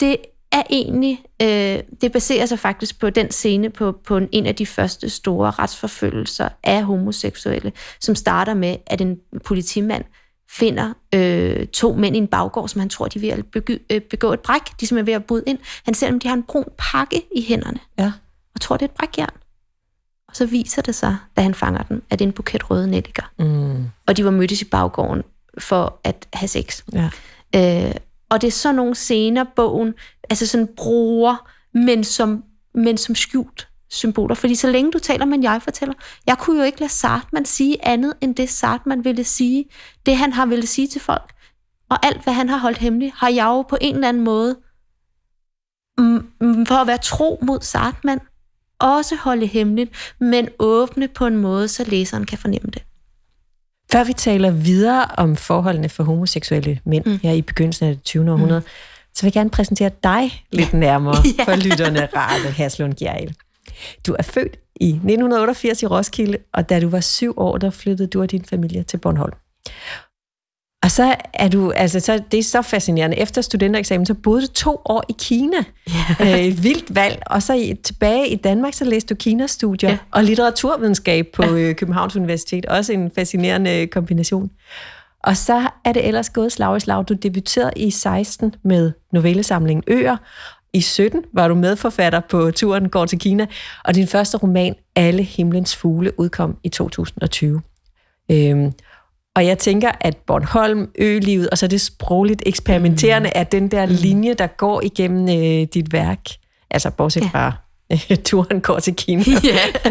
det 0.00 0.16
er 0.54 0.62
egentlig, 0.70 1.24
øh, 1.42 1.82
det 2.00 2.12
baserer 2.12 2.46
sig 2.46 2.58
faktisk 2.58 3.00
på 3.00 3.10
den 3.10 3.30
scene 3.30 3.70
på, 3.70 3.92
på 3.92 4.20
en 4.32 4.46
af 4.46 4.54
de 4.54 4.66
første 4.66 5.08
store 5.08 5.50
retsforfølgelser 5.50 6.48
af 6.62 6.84
homoseksuelle, 6.84 7.72
som 8.00 8.14
starter 8.14 8.54
med, 8.54 8.76
at 8.86 9.00
en 9.00 9.20
politimand 9.44 10.04
finder 10.50 10.92
øh, 11.14 11.66
to 11.66 11.94
mænd 11.94 12.16
i 12.16 12.18
en 12.18 12.26
baggård, 12.26 12.68
som 12.68 12.80
han 12.80 12.88
tror, 12.88 13.08
de 13.08 13.18
er 13.18 13.20
ved 13.20 13.28
at 13.28 13.46
begå, 13.46 13.72
øh, 13.90 14.00
begå 14.00 14.32
et 14.32 14.40
bræk. 14.40 14.80
De 14.80 14.86
som 14.86 14.98
er 14.98 15.02
ved 15.02 15.12
at 15.12 15.24
bryde 15.24 15.44
ind. 15.46 15.58
Han 15.84 15.94
ser 15.94 16.06
dem, 16.10 16.20
de 16.20 16.28
har 16.28 16.34
en 16.34 16.42
brun 16.42 16.64
pakke 16.78 17.22
i 17.36 17.42
hænderne. 17.42 17.78
Ja. 17.98 18.12
Og 18.54 18.60
tror, 18.60 18.76
det 18.76 18.82
er 18.82 18.88
et 18.88 18.96
brækjern. 18.98 19.34
Og 20.28 20.36
så 20.36 20.46
viser 20.46 20.82
det 20.82 20.94
sig, 20.94 21.16
da 21.36 21.42
han 21.42 21.54
fanger 21.54 21.82
den, 21.82 22.02
at 22.10 22.18
det 22.18 22.24
er 22.24 22.28
en 22.28 22.32
buket 22.32 22.70
røde 22.70 22.90
nelliker. 22.90 23.32
Mm. 23.38 23.86
Og 24.06 24.16
de 24.16 24.24
var 24.24 24.30
mødtes 24.30 24.62
i 24.62 24.64
baggården 24.64 25.22
for 25.58 26.00
at 26.04 26.28
have 26.32 26.48
sex. 26.48 26.82
Ja. 26.92 27.10
Øh, 27.56 27.94
og 28.34 28.40
det 28.40 28.46
er 28.46 28.52
sådan 28.52 28.74
nogle 28.74 28.94
scener, 28.94 29.44
bogen 29.56 29.94
altså 30.30 30.46
sådan 30.46 30.68
bruger, 30.76 31.50
men 31.74 32.04
som, 32.04 32.44
men 32.74 32.96
som 32.96 33.14
skjult 33.14 33.68
symboler. 33.90 34.34
Fordi 34.34 34.54
så 34.54 34.70
længe 34.70 34.92
du 34.92 34.98
taler 34.98 35.24
med 35.24 35.38
en 35.38 35.42
jeg-fortæller, 35.42 35.94
jeg 36.26 36.38
kunne 36.38 36.58
jo 36.58 36.64
ikke 36.64 36.80
lade 36.80 36.92
Sartman 36.92 37.44
sige 37.44 37.86
andet, 37.86 38.14
end 38.20 38.34
det 38.34 38.48
Sartman 38.48 39.04
ville 39.04 39.24
sige. 39.24 39.64
Det 40.06 40.16
han 40.16 40.32
har 40.32 40.46
ville 40.46 40.66
sige 40.66 40.88
til 40.88 41.00
folk. 41.00 41.32
Og 41.90 42.06
alt, 42.06 42.24
hvad 42.24 42.34
han 42.34 42.48
har 42.48 42.58
holdt 42.58 42.78
hemmeligt, 42.78 43.14
har 43.14 43.28
jeg 43.28 43.44
jo 43.44 43.62
på 43.62 43.76
en 43.80 43.94
eller 43.94 44.08
anden 44.08 44.24
måde, 44.24 44.56
mm, 45.98 46.26
mm, 46.40 46.66
for 46.66 46.74
at 46.74 46.86
være 46.86 46.98
tro 46.98 47.38
mod 47.42 47.60
Sartman, 47.60 48.20
også 48.78 49.16
holde 49.16 49.46
hemmeligt, 49.46 50.14
men 50.20 50.48
åbne 50.58 51.08
på 51.08 51.26
en 51.26 51.36
måde, 51.36 51.68
så 51.68 51.84
læseren 51.84 52.26
kan 52.26 52.38
fornemme 52.38 52.70
det. 52.70 52.82
Før 53.94 54.04
vi 54.04 54.12
taler 54.12 54.50
videre 54.50 55.06
om 55.16 55.36
forholdene 55.36 55.88
for 55.88 56.04
homoseksuelle 56.04 56.80
mænd 56.84 57.04
mm. 57.06 57.18
her 57.22 57.32
i 57.32 57.42
begyndelsen 57.42 57.88
af 57.88 57.94
det 57.94 58.04
20. 58.04 58.32
århundrede, 58.32 58.60
mm. 58.60 58.66
så 59.14 59.22
vil 59.22 59.26
jeg 59.26 59.32
gerne 59.32 59.50
præsentere 59.50 59.90
dig 60.04 60.44
lidt 60.52 60.72
nærmere 60.72 61.14
ja. 61.38 61.44
for 61.44 61.56
lytterne, 61.56 62.08
Rane 62.16 62.50
Haslund 62.50 62.94
Gjerl. 62.94 63.34
Du 64.06 64.16
er 64.18 64.22
født 64.22 64.56
i 64.80 64.88
1988 64.88 65.82
i 65.82 65.86
Roskilde, 65.86 66.38
og 66.52 66.68
da 66.68 66.80
du 66.80 66.88
var 66.88 67.00
syv 67.00 67.34
år, 67.36 67.58
der 67.58 67.70
flyttede 67.70 68.08
du 68.08 68.20
og 68.20 68.30
din 68.30 68.44
familie 68.44 68.82
til 68.82 68.96
Bornholm. 68.96 69.34
Og 70.84 70.90
så 70.90 71.14
er 71.34 71.48
du, 71.48 71.70
altså 71.70 72.00
så, 72.00 72.22
det 72.30 72.38
er 72.38 72.42
så 72.42 72.62
fascinerende. 72.62 73.18
Efter 73.18 73.42
studentereksamen, 73.42 74.06
så 74.06 74.14
boede 74.14 74.42
du 74.42 74.52
to 74.52 74.80
år 74.84 75.04
i 75.08 75.14
Kina. 75.18 75.56
Yeah. 76.20 76.34
Øh, 76.34 76.44
et 76.44 76.62
vildt 76.62 76.94
valg. 76.94 77.22
Og 77.26 77.42
så 77.42 77.54
i, 77.54 77.74
tilbage 77.84 78.28
i 78.28 78.36
Danmark, 78.36 78.74
så 78.74 78.84
læste 78.84 79.14
du 79.14 79.18
Kina-studier 79.18 79.90
yeah. 79.90 79.98
og 80.10 80.24
litteraturvidenskab 80.24 81.26
på 81.34 81.42
yeah. 81.42 81.68
øh, 81.68 81.74
Københavns 81.74 82.16
Universitet. 82.16 82.66
Også 82.66 82.92
en 82.92 83.10
fascinerende 83.14 83.86
kombination. 83.86 84.50
Og 85.22 85.36
så 85.36 85.68
er 85.84 85.92
det 85.92 86.06
ellers 86.08 86.30
gået 86.30 86.52
slag 86.52 86.76
i 86.76 86.80
slag. 86.80 87.04
Du 87.08 87.14
debuterede 87.14 87.72
i 87.76 87.90
16 87.90 88.54
med 88.64 88.92
novellesamlingen 89.12 89.84
Øer. 89.86 90.16
I 90.72 90.80
17 90.80 91.22
var 91.32 91.48
du 91.48 91.54
medforfatter 91.54 92.20
på 92.20 92.50
Turen 92.50 92.88
går 92.88 93.06
til 93.06 93.18
Kina. 93.18 93.46
Og 93.84 93.94
din 93.94 94.06
første 94.06 94.36
roman, 94.36 94.74
Alle 94.96 95.22
himlens 95.22 95.76
fugle, 95.76 96.20
udkom 96.20 96.56
i 96.64 96.68
2020. 96.68 97.62
Øhm, 98.30 98.72
og 99.36 99.46
jeg 99.46 99.58
tænker, 99.58 99.90
at 100.00 100.16
Bornholm, 100.16 100.90
ølivet, 100.98 101.50
og 101.50 101.58
så 101.58 101.66
det 101.66 101.80
sprogligt 101.80 102.42
eksperimenterende, 102.46 103.28
mm. 103.28 103.40
er 103.40 103.44
den 103.44 103.70
der 103.70 103.86
mm. 103.86 103.92
linje, 103.92 104.34
der 104.34 104.46
går 104.46 104.80
igennem 104.84 105.28
øh, 105.28 105.66
dit 105.74 105.92
værk. 105.92 106.20
Altså 106.70 106.90
bortset 106.90 107.20
ja. 107.20 107.26
fra 107.26 107.52
øh, 107.92 108.16
turen 108.24 108.60
går 108.60 108.78
til 108.78 108.94
Kina. 108.94 109.22
Ja. 109.44 109.90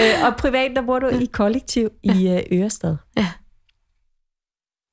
øh, 0.00 0.26
og 0.26 0.36
privat, 0.36 0.70
der 0.76 0.82
bor 0.82 0.98
du 0.98 1.08
i 1.08 1.24
kollektiv 1.32 1.88
ja. 2.04 2.14
i 2.14 2.28
øh, 2.28 2.60
Ørestad. 2.60 2.96
Ja. 3.16 3.26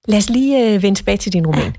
Lad 0.08 0.18
os 0.18 0.30
lige 0.30 0.74
øh, 0.74 0.84
vende 0.84 1.00
tilbage 1.00 1.18
til 1.18 1.34
din 1.34 1.48
roman. 1.48 1.64
Ja. 1.64 1.72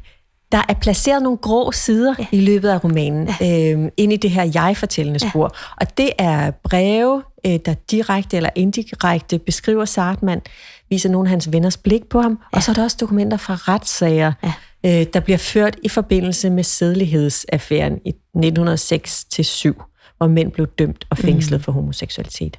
Der 0.52 0.62
er 0.68 0.74
placeret 0.74 1.22
nogle 1.22 1.38
grå 1.38 1.72
sider 1.72 2.14
ja. 2.18 2.26
i 2.32 2.40
løbet 2.40 2.68
af 2.68 2.84
romanen, 2.84 3.28
ja. 3.40 3.72
øh, 3.72 3.90
ind 3.96 4.12
i 4.12 4.16
det 4.16 4.30
her 4.30 4.50
jeg-fortællende 4.54 5.30
spor. 5.30 5.44
Ja. 5.44 5.84
Og 5.84 5.98
det 5.98 6.10
er 6.18 6.50
breve, 6.50 7.22
øh, 7.46 7.58
der 7.64 7.74
direkte 7.90 8.36
eller 8.36 8.50
indirekte 8.54 9.38
beskriver 9.38 9.84
Sartman, 9.84 10.42
viser 10.90 11.08
nogle 11.08 11.26
af 11.26 11.30
hans 11.30 11.52
venners 11.52 11.76
blik 11.76 12.08
på 12.08 12.20
ham, 12.20 12.38
ja. 12.52 12.56
og 12.56 12.62
så 12.62 12.70
er 12.70 12.74
der 12.74 12.82
også 12.82 12.96
dokumenter 13.00 13.36
fra 13.36 13.54
retssager, 13.54 14.32
ja. 14.42 14.52
øh, 14.86 15.06
der 15.12 15.20
bliver 15.20 15.38
ført 15.38 15.76
i 15.82 15.88
forbindelse 15.88 16.50
med 16.50 16.64
sædelighedsaffæren 16.64 18.00
i 18.04 18.14
1906-7, 18.36 20.14
hvor 20.16 20.26
mænd 20.26 20.52
blev 20.52 20.66
dømt 20.66 21.06
og 21.10 21.18
fængslet 21.18 21.60
mm. 21.60 21.64
for 21.64 21.72
homoseksualitet. 21.72 22.58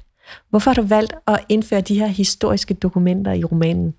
Hvorfor 0.50 0.70
har 0.70 0.74
du 0.74 0.82
valgt 0.82 1.14
at 1.26 1.44
indføre 1.48 1.80
de 1.80 1.98
her 1.98 2.06
historiske 2.06 2.74
dokumenter 2.74 3.32
i 3.32 3.44
romanen? 3.44 3.94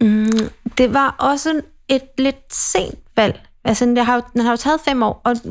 Mm, 0.00 0.50
det 0.78 0.94
var 0.94 1.16
også 1.18 1.60
et 1.88 2.02
lidt 2.18 2.54
sent 2.54 2.98
valg. 3.16 3.40
Altså, 3.66 3.84
den 3.84 3.96
har, 3.96 4.14
jo, 4.14 4.22
den 4.32 4.40
har 4.40 4.50
jo 4.50 4.56
taget 4.56 4.80
fem 4.84 5.02
år, 5.02 5.20
og 5.24 5.36
mm, 5.44 5.50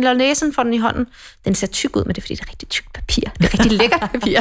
når 0.00 0.12
læsen 0.12 0.52
får 0.52 0.62
den 0.62 0.74
i 0.74 0.78
hånden, 0.78 1.06
den 1.44 1.54
ser 1.54 1.66
tyk 1.66 1.96
ud, 1.96 2.04
men 2.04 2.14
det 2.14 2.18
er 2.18 2.22
fordi, 2.22 2.34
det 2.34 2.40
er 2.40 2.50
rigtig 2.50 2.68
tykt 2.68 2.92
papir. 2.92 3.22
Det 3.38 3.44
er 3.44 3.58
rigtig 3.58 3.72
lækkert 3.80 4.00
papir. 4.00 4.40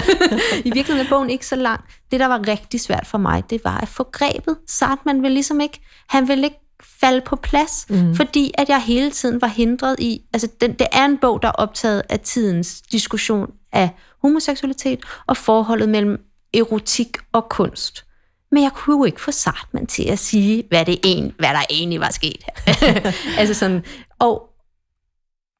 I 0.65 0.71
virkeligheden 0.73 1.05
er 1.05 1.09
bogen 1.09 1.29
ikke 1.29 1.45
så 1.45 1.55
lang. 1.55 1.81
Det, 2.11 2.19
der 2.19 2.27
var 2.27 2.47
rigtig 2.47 2.81
svært 2.81 3.07
for 3.07 3.17
mig, 3.17 3.43
det 3.49 3.61
var 3.63 3.77
at 3.77 3.87
få 3.87 4.03
grebet. 4.03 4.57
Sartman 4.67 5.23
vil 5.23 5.31
ligesom 5.31 5.61
ikke, 5.61 5.81
han 6.09 6.27
vil 6.27 6.43
ikke 6.43 6.59
falde 7.01 7.21
på 7.21 7.35
plads, 7.35 7.85
mm. 7.89 8.15
fordi 8.15 8.51
at 8.57 8.69
jeg 8.69 8.81
hele 8.81 9.11
tiden 9.11 9.41
var 9.41 9.47
hindret 9.47 9.95
i, 9.99 10.21
altså 10.33 10.47
den, 10.61 10.73
det 10.73 10.87
er 10.91 11.05
en 11.05 11.17
bog, 11.17 11.41
der 11.41 11.47
er 11.47 11.51
optaget 11.51 12.01
af 12.09 12.19
tidens 12.19 12.81
diskussion 12.81 13.51
af 13.73 13.89
homoseksualitet 14.21 14.99
og 15.27 15.37
forholdet 15.37 15.89
mellem 15.89 16.17
erotik 16.53 17.17
og 17.31 17.49
kunst. 17.49 18.05
Men 18.53 18.63
jeg 18.63 18.71
kunne 18.71 18.97
jo 18.97 19.03
ikke 19.03 19.21
få 19.21 19.31
Sartman 19.31 19.87
til 19.87 20.03
at 20.03 20.19
sige, 20.19 20.63
hvad, 20.69 20.85
det 20.85 20.99
en, 21.03 21.33
hvad 21.39 21.49
der 21.49 21.61
egentlig 21.69 21.99
var 21.99 22.11
sket 22.11 22.45
altså 23.39 23.53
sådan, 23.53 23.83
og, 24.19 24.49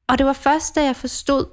og 0.08 0.18
det 0.18 0.26
var 0.26 0.32
først, 0.32 0.74
da 0.74 0.84
jeg 0.84 0.96
forstod, 0.96 1.46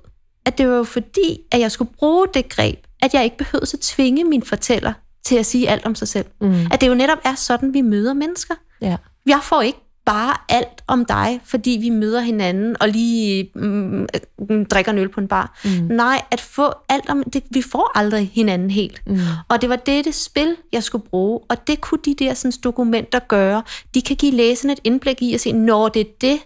at 0.46 0.58
det 0.58 0.70
var 0.70 0.76
jo 0.76 0.84
fordi, 0.84 1.40
at 1.52 1.60
jeg 1.60 1.72
skulle 1.72 1.92
bruge 2.00 2.28
det 2.34 2.50
greb, 2.50 2.80
at 3.02 3.14
jeg 3.14 3.24
ikke 3.24 3.38
behøvede 3.38 3.68
at 3.74 3.80
tvinge 3.80 4.24
min 4.24 4.44
fortæller 4.44 4.94
til 5.26 5.36
at 5.36 5.46
sige 5.46 5.70
alt 5.70 5.86
om 5.86 5.96
sig 5.96 6.08
selv. 6.08 6.26
Mm. 6.42 6.66
At 6.72 6.82
det 6.82 6.88
jo 6.88 6.94
netop 6.94 7.18
er 7.24 7.36
sådan, 7.36 7.74
vi 7.74 7.82
møder 7.82 8.14
mennesker. 8.14 8.56
Ja. 8.82 8.98
Jeg 9.26 9.40
får 9.44 9.62
ikke 9.62 9.80
bare 10.06 10.34
alt 10.50 10.84
om 10.88 11.06
dig, 11.06 11.42
fordi 11.44 11.78
vi 11.82 11.90
møder 11.90 12.22
hinanden 12.22 12.76
og 12.82 12.90
lige 12.90 13.52
mm, 13.56 14.08
mm, 14.50 14.66
drikker 14.66 14.92
en 14.92 14.98
øl 14.98 15.10
på 15.10 15.20
en 15.20 15.28
bar. 15.28 15.60
Mm. 15.64 15.72
Nej, 15.96 16.22
at 16.32 16.42
få 16.42 16.74
alt 16.90 17.10
om... 17.10 17.24
Det, 17.24 17.44
vi 17.50 17.62
får 17.62 17.92
aldrig 17.96 18.32
hinanden 18.34 18.70
helt. 18.70 19.02
Mm. 19.08 19.20
Og 19.50 19.62
det 19.62 19.70
var 19.70 19.76
det, 19.76 20.06
det 20.06 20.16
spil, 20.16 20.56
jeg 20.72 20.84
skulle 20.84 21.06
bruge, 21.06 21.40
og 21.50 21.68
det 21.68 21.82
kunne 21.82 22.00
de 22.06 22.16
der 22.16 22.34
sådan, 22.34 22.52
dokumenter 22.64 23.20
gøre. 23.20 23.64
De 23.94 24.02
kan 24.02 24.16
give 24.16 24.32
læserne 24.32 24.74
et 24.74 24.80
indblik 24.84 25.22
i 25.22 25.34
at 25.34 25.42
se, 25.42 25.52
når 25.52 25.90
det 25.90 26.00
er 26.00 26.12
det, 26.22 26.40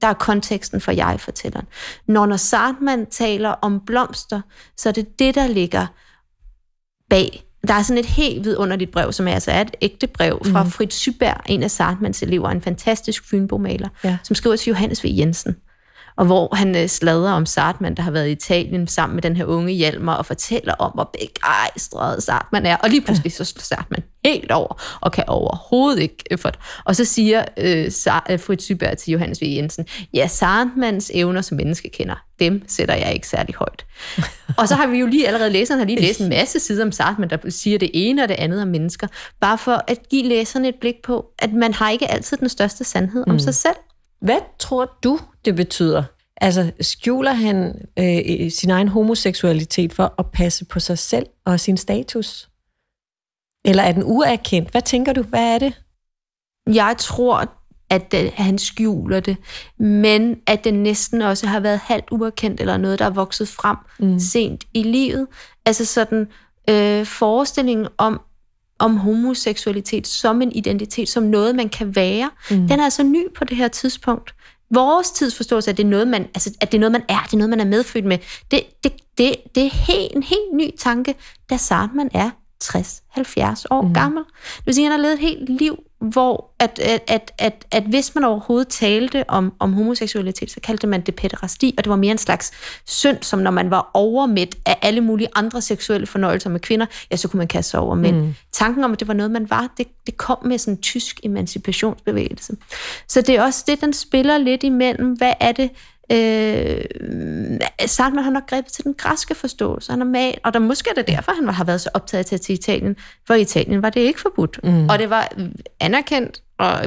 der 0.00 0.08
er 0.08 0.14
konteksten 0.14 0.80
for 0.80 0.92
jeg-fortælleren. 0.92 1.66
Når, 2.06 2.26
når 2.26 2.36
Sartman 2.36 3.06
taler 3.06 3.48
om 3.48 3.80
blomster, 3.86 4.40
så 4.76 4.88
er 4.88 4.92
det 4.92 5.18
det, 5.18 5.34
der 5.34 5.46
ligger 5.46 5.86
bag 7.10 7.49
der 7.68 7.74
er 7.74 7.82
sådan 7.82 7.98
et 7.98 8.06
helt 8.06 8.44
vidunderligt 8.44 8.90
brev, 8.90 9.12
som 9.12 9.28
er, 9.28 9.32
altså 9.32 9.50
er 9.50 9.60
et 9.60 9.76
ægte 9.80 10.06
brev 10.06 10.40
fra 10.44 10.62
mm. 10.62 10.70
Fritz 10.70 10.96
Syberg, 10.96 11.36
en 11.46 11.62
af 11.62 11.70
Sartmans 11.70 12.22
elever, 12.22 12.48
en 12.48 12.62
fantastisk 12.62 13.30
fynbomaler, 13.30 13.88
ja. 14.04 14.16
som 14.22 14.34
skriver 14.34 14.56
til 14.56 14.70
Johannes 14.70 15.04
V. 15.04 15.06
Jensen 15.10 15.56
og 16.20 16.26
hvor 16.26 16.54
han 16.54 16.76
øh, 16.76 16.88
sladrer 16.88 17.32
om 17.32 17.46
Sartman, 17.46 17.94
der 17.94 18.02
har 18.02 18.10
været 18.10 18.28
i 18.28 18.32
Italien 18.32 18.86
sammen 18.86 19.14
med 19.14 19.22
den 19.22 19.36
her 19.36 19.44
unge 19.44 19.72
Hjalmar, 19.72 20.14
og 20.14 20.26
fortæller 20.26 20.74
om, 20.74 20.90
hvor 20.94 21.10
begejstret 21.12 22.22
Sartman 22.22 22.66
er. 22.66 22.76
Og 22.76 22.90
lige 22.90 23.00
pludselig 23.00 23.32
så 23.32 23.44
slår 23.44 23.60
Sartman 23.60 24.02
helt 24.24 24.50
over, 24.50 24.82
og 25.00 25.12
kan 25.12 25.24
overhovedet 25.26 26.02
ikke 26.02 26.24
øh, 26.30 26.38
for 26.38 26.50
det. 26.50 26.58
Og 26.84 26.96
så 26.96 27.04
siger 27.04 27.44
øh, 27.56 27.84
øh, 28.30 28.40
Fritz 28.40 28.64
Syberg 28.64 28.98
til 28.98 29.12
Johannes 29.12 29.42
V. 29.42 29.44
Jensen, 29.44 29.86
ja, 30.14 30.26
Sartmans 30.26 31.10
evner 31.14 31.40
som 31.40 31.56
menneske 31.56 31.90
kender, 31.90 32.14
dem 32.38 32.62
sætter 32.68 32.94
jeg 32.94 33.14
ikke 33.14 33.28
særlig 33.28 33.54
højt. 33.54 33.86
og 34.58 34.68
så 34.68 34.74
har 34.74 34.86
vi 34.86 34.98
jo 34.98 35.06
lige 35.06 35.26
allerede 35.26 35.50
læseren 35.50 35.78
har 35.78 35.86
lige 35.86 36.00
læst 36.00 36.20
en 36.20 36.28
masse 36.28 36.60
sider 36.60 36.84
om 36.84 36.92
Sartman, 36.92 37.30
der 37.30 37.38
siger 37.48 37.78
det 37.78 37.90
ene 37.94 38.22
og 38.22 38.28
det 38.28 38.34
andet 38.34 38.62
om 38.62 38.68
mennesker, 38.68 39.06
bare 39.40 39.58
for 39.58 39.84
at 39.88 40.08
give 40.10 40.28
læserne 40.28 40.68
et 40.68 40.74
blik 40.80 40.96
på, 41.04 41.26
at 41.38 41.52
man 41.52 41.74
har 41.74 41.90
ikke 41.90 42.10
altid 42.10 42.36
den 42.36 42.48
største 42.48 42.84
sandhed 42.84 43.24
om 43.26 43.32
mm. 43.32 43.38
sig 43.38 43.54
selv. 43.54 43.76
Hvad 44.20 44.40
tror 44.58 44.98
du, 45.04 45.18
det 45.44 45.56
betyder? 45.56 46.02
Altså, 46.40 46.70
skjuler 46.80 47.32
han 47.32 47.74
øh, 47.98 48.50
sin 48.50 48.70
egen 48.70 48.88
homoseksualitet 48.88 49.92
for 49.92 50.14
at 50.18 50.26
passe 50.32 50.64
på 50.64 50.80
sig 50.80 50.98
selv 50.98 51.26
og 51.44 51.60
sin 51.60 51.76
status? 51.76 52.49
Eller 53.64 53.82
er 53.82 53.92
den 53.92 54.02
uerkendt? 54.04 54.70
Hvad 54.70 54.82
tænker 54.82 55.12
du? 55.12 55.22
Hvad 55.22 55.54
er 55.54 55.58
det? 55.58 55.82
Jeg 56.66 56.94
tror, 56.98 57.46
at 57.90 58.12
det, 58.12 58.30
han 58.30 58.58
skjuler 58.58 59.20
det, 59.20 59.36
men 59.78 60.36
at 60.46 60.64
det 60.64 60.74
næsten 60.74 61.22
også 61.22 61.46
har 61.46 61.60
været 61.60 61.78
halvt 61.78 62.08
uerkendt, 62.10 62.60
eller 62.60 62.76
noget, 62.76 62.98
der 62.98 63.04
er 63.04 63.10
vokset 63.10 63.48
frem 63.48 63.76
mm. 63.98 64.18
sent 64.18 64.64
i 64.74 64.82
livet. 64.82 65.26
Altså 65.66 65.84
sådan 65.84 66.26
øh, 66.70 67.06
forestillingen 67.06 67.88
om, 67.98 68.20
om 68.78 68.96
homoseksualitet 68.96 70.06
som 70.06 70.42
en 70.42 70.52
identitet, 70.52 71.08
som 71.08 71.22
noget, 71.22 71.54
man 71.54 71.68
kan 71.68 71.96
være, 71.96 72.30
mm. 72.50 72.68
den 72.68 72.80
er 72.80 72.84
altså 72.84 73.02
ny 73.02 73.24
på 73.36 73.44
det 73.44 73.56
her 73.56 73.68
tidspunkt. 73.68 74.34
Vores 74.74 75.10
tidsforståelse, 75.10 75.70
at 75.70 75.76
det 75.76 75.84
er 75.84 75.88
noget, 75.88 76.08
man, 76.08 76.22
altså, 76.22 76.54
at 76.60 76.72
det 76.72 76.78
er 76.78 76.80
noget, 76.80 76.92
man 76.92 77.02
er, 77.08 77.22
det 77.24 77.32
er 77.32 77.36
noget, 77.36 77.50
man 77.50 77.60
er 77.60 77.64
medfødt 77.64 78.04
med, 78.04 78.18
det, 78.50 78.62
det, 78.84 78.92
det, 79.18 79.36
det 79.54 79.64
er 79.64 79.70
helt, 79.70 80.16
en 80.16 80.22
helt 80.22 80.54
ny 80.54 80.70
tanke, 80.78 81.14
da 81.50 81.58
man 81.94 82.10
er 82.14 82.30
60-70 82.64 83.64
år 83.70 83.82
mm. 83.82 83.94
gammel. 83.94 84.24
Det 84.56 84.66
vil 84.66 84.74
sige, 84.74 84.86
at 84.86 84.92
han 84.92 85.00
har 85.00 85.02
levet 85.02 85.14
et 85.14 85.20
helt 85.20 85.48
liv, 85.48 85.78
hvor 86.00 86.50
at, 86.58 86.78
at, 86.78 87.02
at, 87.08 87.32
at, 87.38 87.66
at 87.70 87.82
hvis 87.82 88.14
man 88.14 88.24
overhovedet 88.24 88.68
talte 88.68 89.24
om, 89.28 89.52
om 89.58 89.72
homoseksualitet, 89.72 90.50
så 90.50 90.60
kaldte 90.60 90.86
man 90.86 91.00
det 91.00 91.14
pæderasti, 91.14 91.74
og 91.78 91.84
det 91.84 91.90
var 91.90 91.96
mere 91.96 92.12
en 92.12 92.18
slags 92.18 92.52
synd, 92.86 93.18
som 93.22 93.38
når 93.38 93.50
man 93.50 93.70
var 93.70 93.90
overmæt 93.94 94.56
af 94.66 94.78
alle 94.82 95.00
mulige 95.00 95.28
andre 95.34 95.62
seksuelle 95.62 96.06
fornøjelser 96.06 96.50
med 96.50 96.60
kvinder, 96.60 96.86
ja, 97.10 97.16
så 97.16 97.28
kunne 97.28 97.38
man 97.38 97.48
kaste 97.48 97.70
sig 97.70 97.80
over 97.80 97.94
mænd. 97.94 98.16
Mm. 98.16 98.34
Tanken 98.52 98.84
om, 98.84 98.92
at 98.92 99.00
det 99.00 99.08
var 99.08 99.14
noget, 99.14 99.30
man 99.30 99.50
var, 99.50 99.72
det, 99.78 99.86
det 100.06 100.16
kom 100.16 100.38
med 100.44 100.58
sådan 100.58 100.74
en 100.74 100.82
tysk 100.82 101.20
emancipationsbevægelse. 101.22 102.56
Så 103.08 103.20
det 103.20 103.34
er 103.34 103.42
også 103.42 103.64
det, 103.66 103.80
den 103.80 103.92
spiller 103.92 104.38
lidt 104.38 104.62
imellem, 104.62 105.12
hvad 105.12 105.32
er 105.40 105.52
det, 105.52 105.70
Øh, 106.12 106.80
Salman 107.86 108.24
har 108.24 108.30
nok 108.30 108.46
grebet 108.46 108.72
til 108.72 108.84
den 108.84 108.94
græske 108.94 109.34
forståelse. 109.34 109.92
Han 109.92 110.00
er 110.00 110.04
mal, 110.04 110.38
og 110.44 110.54
der 110.54 110.58
måske 110.58 110.90
er 110.90 110.94
det 110.94 111.08
derfor, 111.08 111.32
han 111.32 111.48
har 111.48 111.64
været 111.64 111.80
så 111.80 111.90
optaget 111.94 112.26
til 112.26 112.34
at 112.34 112.40
til 112.40 112.52
Italien. 112.52 112.96
For 113.26 113.34
i 113.34 113.40
Italien 113.40 113.82
var 113.82 113.90
det 113.90 114.00
ikke 114.00 114.20
forbudt. 114.20 114.60
Mm. 114.64 114.88
Og 114.88 114.98
det 114.98 115.10
var 115.10 115.32
anerkendt, 115.80 116.42
og 116.58 116.82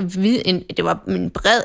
det 0.77 0.83
var 0.83 1.03
en 1.07 1.29
bred... 1.29 1.61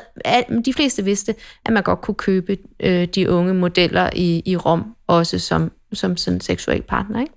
De 0.65 0.73
fleste 0.73 1.03
vidste, 1.03 1.35
at 1.65 1.73
man 1.73 1.83
godt 1.83 2.01
kunne 2.01 2.15
købe 2.15 2.57
øh, 2.79 3.07
de 3.07 3.29
unge 3.29 3.53
modeller 3.53 4.09
i, 4.15 4.41
i 4.45 4.55
Rom, 4.57 4.95
også 5.07 5.39
som, 5.39 5.71
som 5.93 6.17
sådan 6.17 6.41
seksuel 6.41 6.81
partner, 6.81 7.19
ikke? 7.19 7.33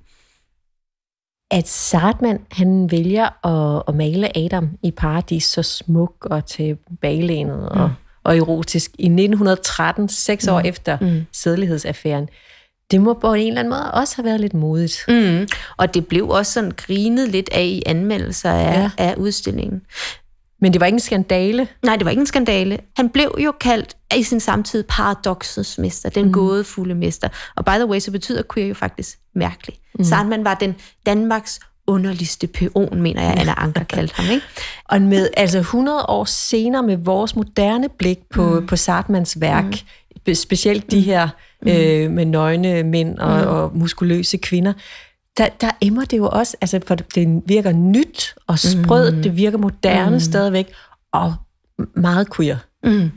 at 1.50 1.68
Sartman, 1.68 2.40
han 2.50 2.90
vælger 2.90 3.46
at, 3.46 3.82
at 3.88 3.94
male 3.94 4.38
Adam 4.38 4.70
i 4.82 4.90
paradis 4.90 5.44
så 5.44 5.62
smuk 5.62 6.26
og 6.30 6.46
til 6.46 6.76
baglænet 7.00 7.68
og 7.68 7.88
mm 7.88 7.94
og 8.24 8.37
erotisk 8.37 8.90
i 8.98 9.06
1913, 9.06 10.08
seks 10.08 10.46
mm. 10.46 10.52
år 10.52 10.61
efter 10.61 10.98
mm. 11.00 11.26
sædelighedsaffæren. 11.32 12.28
Det 12.90 13.00
må 13.00 13.14
på 13.14 13.35
en 13.35 13.46
eller 13.46 13.61
anden 13.61 13.70
måde 13.70 13.92
også 13.92 14.16
have 14.16 14.24
været 14.24 14.40
lidt 14.40 14.54
modigt. 14.54 15.04
Mm. 15.08 15.48
Og 15.76 15.94
det 15.94 16.06
blev 16.06 16.28
også 16.28 16.52
sådan 16.52 16.72
grinet 16.76 17.28
lidt 17.28 17.48
af 17.52 17.64
i 17.64 17.82
anmeldelser 17.87 18.50
af, 18.50 18.82
ja. 18.82 18.90
af 18.98 19.14
udstillingen. 19.16 19.82
Men 20.61 20.72
det 20.72 20.80
var 20.80 20.87
ikke 20.87 20.96
en 20.96 21.00
skandale? 21.00 21.68
Nej, 21.82 21.96
det 21.96 22.04
var 22.04 22.11
ikke 22.11 22.20
en 22.20 22.26
skandale. 22.26 22.78
Han 22.96 23.08
blev 23.08 23.35
jo 23.38 23.52
kaldt 23.61 23.96
i 24.16 24.22
sin 24.22 24.40
samtid 24.40 24.82
paradoxets 24.82 25.78
mester, 25.78 26.08
den 26.08 26.24
mm. 26.24 26.32
gådefulde 26.32 26.94
mester. 26.94 27.28
Og 27.56 27.64
by 27.64 27.70
the 27.70 27.87
way, 27.87 27.98
så 27.98 28.11
betyder 28.11 28.42
queer 28.54 28.68
jo 28.68 28.74
faktisk 28.74 29.18
mærkelig. 29.35 29.76
Mm. 29.98 30.04
Sandman 30.04 30.44
var 30.44 30.54
den 30.54 30.74
Danmarks 31.06 31.61
underligste 31.87 32.47
peon, 32.47 33.03
mener 33.03 33.23
jeg, 33.23 33.35
Anna 33.37 33.55
Anker 33.57 33.85
kaldte 33.85 34.14
ham. 34.16 34.31
Ikke? 34.31 34.47
Og 34.85 35.03
med 35.03 35.29
altså 35.37 35.59
100 35.59 36.05
år 36.09 36.25
senere 36.25 36.83
med 36.83 36.97
vores 36.97 37.37
moderne 37.37 37.88
blik 37.88 38.18
på, 38.31 38.61
mm. 38.61 38.66
på 38.66 38.77
Sartmans 38.77 39.40
værk, 39.40 39.85
mm. 40.27 40.35
specielt 40.35 40.90
de 40.90 40.97
mm. 40.97 41.03
her 41.03 41.29
mm. 41.62 41.68
øh, 41.68 42.11
med 42.11 42.25
nøgne 42.25 42.83
mænd 42.83 43.18
og, 43.18 43.42
mm. 43.42 43.49
og 43.49 43.77
muskuløse 43.79 44.37
kvinder, 44.37 44.73
der, 45.37 45.49
der 45.61 45.71
emmer 45.81 46.05
det 46.05 46.16
jo 46.18 46.29
også, 46.29 46.57
altså 46.61 46.81
for 46.87 46.95
det 46.95 47.42
virker 47.47 47.73
nyt 47.73 48.35
og 48.47 48.59
sprødt, 48.59 49.16
mm. 49.16 49.23
det 49.23 49.37
virker 49.37 49.59
moderne 49.59 50.16
mm. 50.16 50.21
stadigvæk, 50.21 50.73
og 51.12 51.35
meget 51.97 52.35
queer. 52.37 52.57
Mm. 52.85 53.11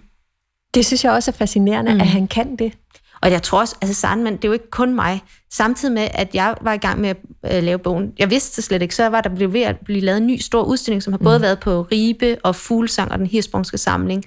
Det 0.74 0.86
synes 0.86 1.04
jeg 1.04 1.12
også 1.12 1.32
er 1.32 1.36
fascinerende, 1.36 1.94
mm. 1.94 2.02
at 2.02 2.08
han 2.08 2.28
kan 2.28 2.56
det. 2.56 2.74
Og 3.22 3.32
jeg 3.32 3.44
tror 3.44 3.60
også, 3.60 3.76
altså 3.82 4.02
Sandman, 4.02 4.36
det 4.36 4.44
er 4.46 4.48
jo 4.48 4.54
ikke 4.54 4.70
kun 4.70 4.96
mig. 4.96 5.24
Samtidig 5.52 5.94
med, 5.94 6.08
at 6.14 6.36
jeg 6.36 6.56
var 6.62 6.74
i 6.74 6.78
gang 6.78 7.02
med 7.02 7.10
at 7.10 7.18
øh, 7.58 7.64
lave 7.64 7.78
bogen, 7.78 8.14
jeg 8.20 8.30
vidste 8.30 8.56
det 8.56 8.64
slet 8.64 8.82
ikke, 8.82 8.96
så 8.96 9.08
var 9.08 9.22
der 9.22 9.30
blevet 9.30 9.54
ved 9.54 9.62
at 9.62 9.76
blive 9.86 10.02
lavet 10.02 10.18
en 10.18 10.28
ny 10.28 10.38
stor 10.40 10.64
udstilling, 10.64 11.04
som 11.04 11.14
har 11.14 11.18
både 11.18 11.38
mm. 11.38 11.42
været 11.42 11.60
på 11.60 11.82
Ribe 11.82 12.38
og 12.44 12.56
Fuglsang 12.56 13.12
og 13.12 13.20
den 13.20 13.28
Hirsprungske 13.28 13.78
Samling. 13.78 14.24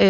Øh, 0.00 0.06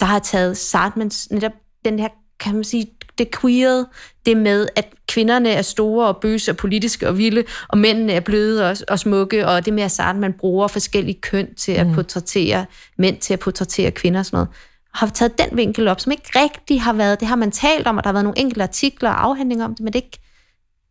der 0.00 0.04
har 0.04 0.18
taget 0.18 0.56
Sartmans, 0.56 1.30
netop 1.30 1.52
den 1.84 1.98
her, 1.98 2.08
kan 2.40 2.54
man 2.54 2.64
sige, 2.64 2.86
det 3.18 3.40
queer, 3.40 3.84
det 4.26 4.36
med, 4.36 4.68
at 4.76 4.88
kvinderne 5.08 5.50
er 5.50 5.62
store 5.62 6.08
og 6.08 6.16
bøse 6.16 6.52
og 6.52 6.56
politiske 6.56 7.08
og 7.08 7.18
vilde, 7.18 7.44
og 7.68 7.78
mændene 7.78 8.12
er 8.12 8.20
bløde 8.20 8.70
og, 8.70 8.76
og 8.88 8.98
smukke, 8.98 9.46
og 9.46 9.64
det 9.64 9.72
med, 9.72 9.82
at 9.82 9.90
Sartman 9.90 10.32
bruger 10.32 10.68
forskellige 10.68 11.20
køn 11.20 11.54
til 11.54 11.72
at 11.72 11.86
mm. 11.86 11.94
portrættere 11.94 12.66
mænd, 12.98 13.18
til 13.18 13.32
at 13.32 13.40
portrættere 13.40 13.90
kvinder 13.90 14.20
og 14.20 14.26
sådan 14.26 14.36
noget 14.36 14.48
har 14.94 15.06
taget 15.06 15.38
den 15.38 15.56
vinkel 15.56 15.88
op, 15.88 16.00
som 16.00 16.12
ikke 16.12 16.30
rigtig 16.34 16.82
har 16.82 16.92
været, 16.92 17.20
det 17.20 17.28
har 17.28 17.36
man 17.36 17.50
talt 17.50 17.86
om, 17.86 17.96
og 17.96 18.04
der 18.04 18.08
har 18.08 18.12
været 18.12 18.24
nogle 18.24 18.38
enkelte 18.38 18.62
artikler 18.62 19.10
og 19.10 19.24
afhandlinger 19.24 19.64
om 19.64 19.74
det, 19.74 19.84
men 19.84 19.92
det, 19.92 19.98
ikke, 19.98 20.18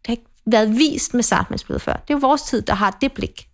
det 0.01 0.07
har 0.07 0.11
ikke 0.11 0.25
været 0.45 0.77
vist 0.77 1.13
med 1.13 1.23
Sartmansblevet 1.23 1.81
før. 1.81 1.93
Det 1.93 2.09
er 2.09 2.13
jo 2.13 2.27
vores 2.27 2.41
tid, 2.41 2.61
der 2.61 2.73
har 2.73 2.97
det 3.01 3.11
blik. 3.11 3.47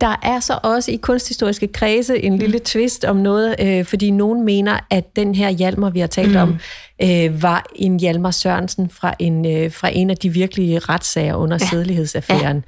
Der 0.00 0.16
er 0.22 0.40
så 0.40 0.58
også 0.62 0.90
i 0.90 0.96
kunsthistoriske 0.96 1.66
kredse 1.68 2.22
en 2.22 2.38
lille 2.38 2.58
mm. 2.58 2.64
twist 2.64 3.04
om 3.04 3.16
noget, 3.16 3.56
øh, 3.60 3.84
fordi 3.84 4.10
nogen 4.10 4.44
mener, 4.44 4.78
at 4.90 5.16
den 5.16 5.34
her 5.34 5.50
Hjalmar, 5.50 5.90
vi 5.90 6.00
har 6.00 6.06
talt 6.06 6.30
mm. 6.30 6.36
om, 6.36 6.58
øh, 7.02 7.42
var 7.42 7.66
en 7.74 8.00
Hjalmar 8.00 8.30
Sørensen 8.30 8.90
fra 8.90 9.14
en, 9.18 9.46
øh, 9.46 9.72
fra 9.72 9.90
en 9.92 10.10
af 10.10 10.16
de 10.16 10.28
virkelige 10.28 10.78
retssager 10.78 11.34
under 11.34 11.58
ja. 11.60 11.66
sædelighedsaffæren. 11.66 12.64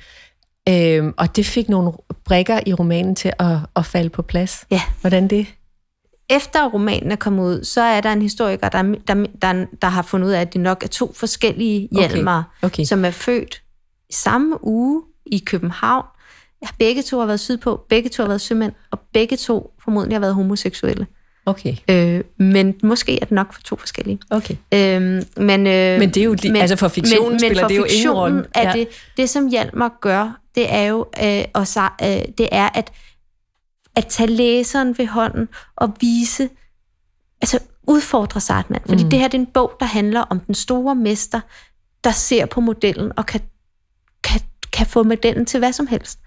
Ja. 0.66 0.98
Øh, 0.98 1.12
og 1.16 1.36
det 1.36 1.46
fik 1.46 1.68
nogle 1.68 1.92
brækker 2.24 2.60
i 2.66 2.74
romanen 2.74 3.14
til 3.14 3.32
at, 3.38 3.56
at 3.76 3.86
falde 3.86 4.10
på 4.10 4.22
plads. 4.22 4.66
Ja. 4.70 4.80
Hvordan 5.00 5.28
det? 5.28 5.46
Efter 6.30 6.68
romanen 6.68 7.12
er 7.12 7.16
kommet 7.16 7.44
ud, 7.44 7.64
så 7.64 7.80
er 7.80 8.00
der 8.00 8.12
en 8.12 8.22
historiker, 8.22 8.68
der, 8.68 8.82
der, 8.82 9.26
der, 9.42 9.66
der 9.82 9.88
har 9.88 10.02
fundet 10.02 10.26
ud 10.26 10.32
af, 10.32 10.40
at 10.40 10.52
det 10.52 10.60
nok 10.60 10.82
er 10.82 10.88
to 10.88 11.12
forskellige 11.12 11.88
hjelmer, 11.92 12.42
okay. 12.62 12.66
Okay. 12.66 12.84
som 12.84 13.04
er 13.04 13.10
født 13.10 13.62
samme 14.10 14.64
uge 14.66 15.02
i 15.26 15.38
København. 15.38 16.04
Begge 16.78 17.02
to 17.02 17.18
har 17.18 17.26
været 17.26 17.40
sydpå, 17.40 17.84
begge 17.88 18.08
to 18.08 18.22
har 18.22 18.28
været 18.28 18.40
sømænd, 18.40 18.72
og 18.90 19.00
begge 19.12 19.36
to 19.36 19.72
formodentlig 19.84 20.14
har 20.16 20.20
været 20.20 20.34
homoseksuelle. 20.34 21.06
Okay. 21.46 21.76
Øh, 21.90 22.20
men 22.38 22.74
måske 22.82 23.20
er 23.20 23.24
det 23.24 23.30
nok 23.30 23.52
for 23.52 23.62
to 23.62 23.76
forskellige. 23.76 24.18
Okay. 24.30 24.56
Øh, 24.74 25.22
men, 25.36 25.66
øh, 25.66 25.98
men 25.98 26.10
det 26.10 26.16
er 26.16 26.24
jo, 26.24 26.36
men, 26.42 26.56
altså 26.56 26.76
for 26.76 26.88
fiktionen 26.88 27.30
men, 27.30 27.40
spiller 27.40 27.54
men 27.54 27.62
for 27.62 27.68
det 27.68 27.76
jo 27.76 27.84
ingen 27.84 28.10
rolle. 28.12 28.46
Ja. 28.56 28.72
det, 28.72 28.88
det, 29.16 29.30
som 29.30 29.48
Hjalmar 29.48 29.98
gør, 30.00 30.40
det 30.54 30.72
er 30.72 30.82
jo, 30.82 31.06
øh, 31.22 31.44
og 31.52 31.66
så, 31.66 31.88
øh, 32.02 32.08
det 32.38 32.48
er, 32.52 32.68
at 32.74 32.92
at 33.96 34.06
tage 34.06 34.30
læseren 34.30 34.98
ved 34.98 35.06
hånden 35.06 35.48
og 35.76 35.92
vise, 36.00 36.48
altså 37.40 37.58
udfordre 37.86 38.40
Sartman. 38.40 38.80
Fordi 38.88 39.04
mm. 39.04 39.10
det 39.10 39.18
her 39.18 39.28
det 39.28 39.38
er 39.38 39.42
en 39.42 39.52
bog, 39.54 39.72
der 39.80 39.86
handler 39.86 40.20
om 40.20 40.40
den 40.40 40.54
store 40.54 40.94
mester, 40.94 41.40
der 42.04 42.10
ser 42.10 42.46
på 42.46 42.60
modellen 42.60 43.12
og 43.16 43.26
kan, 43.26 43.40
kan, 44.22 44.40
kan 44.72 44.86
få 44.86 45.02
modellen 45.02 45.46
til 45.46 45.58
hvad 45.58 45.72
som 45.72 45.86
helst. 45.86 46.18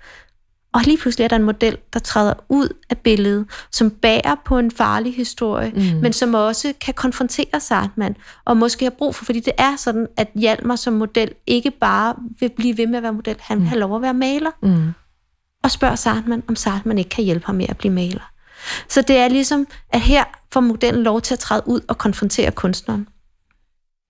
Og 0.74 0.82
lige 0.84 0.98
pludselig 0.98 1.24
er 1.24 1.28
der 1.28 1.36
en 1.36 1.44
model, 1.44 1.78
der 1.94 2.00
træder 2.00 2.34
ud 2.50 2.70
af 2.90 2.98
billedet, 2.98 3.46
som 3.72 3.92
bærer 3.92 4.36
på 4.46 4.58
en 4.58 4.72
farlig 4.72 5.16
historie, 5.16 5.72
mm. 5.76 6.00
men 6.02 6.14
som 6.14 6.34
også 6.34 6.74
kan 6.82 6.94
konfrontere 6.94 7.60
Sartman, 7.60 8.16
og 8.46 8.58
måske 8.58 8.86
har 8.86 8.90
brug 8.90 9.16
for, 9.16 9.26
fordi 9.26 9.40
det 9.40 9.54
er 9.58 9.76
sådan, 9.76 10.08
at 10.18 10.28
Hjalmar 10.36 10.76
som 10.76 10.94
model 10.94 11.32
ikke 11.48 11.72
bare 11.72 12.16
vil 12.40 12.50
blive 12.50 12.78
ved 12.78 12.88
med 12.88 12.98
at 12.98 13.04
være 13.04 13.14
model, 13.14 13.36
han 13.40 13.58
vil 13.58 13.64
mm. 13.64 13.68
have 13.68 13.80
lov 13.80 13.96
at 13.96 14.02
være 14.02 14.14
maler. 14.14 14.52
Mm. 14.62 14.94
Og 15.68 15.72
spørger 15.72 15.96
Sartman, 15.96 16.44
om 16.48 16.56
Sartman 16.56 16.98
ikke 16.98 17.10
kan 17.10 17.24
hjælpe 17.24 17.46
ham 17.46 17.56
med 17.56 17.66
at 17.70 17.78
blive 17.78 17.94
maler. 17.94 18.32
Så 18.90 19.02
det 19.02 19.18
er 19.18 19.28
ligesom, 19.28 19.68
at 19.90 20.02
her 20.02 20.24
får 20.54 20.60
modellen 20.60 21.04
lov 21.04 21.22
til 21.22 21.34
at 21.34 21.40
træde 21.40 21.64
ud 21.66 21.82
og 21.88 21.98
konfrontere 21.98 22.52
kunstneren 22.52 23.08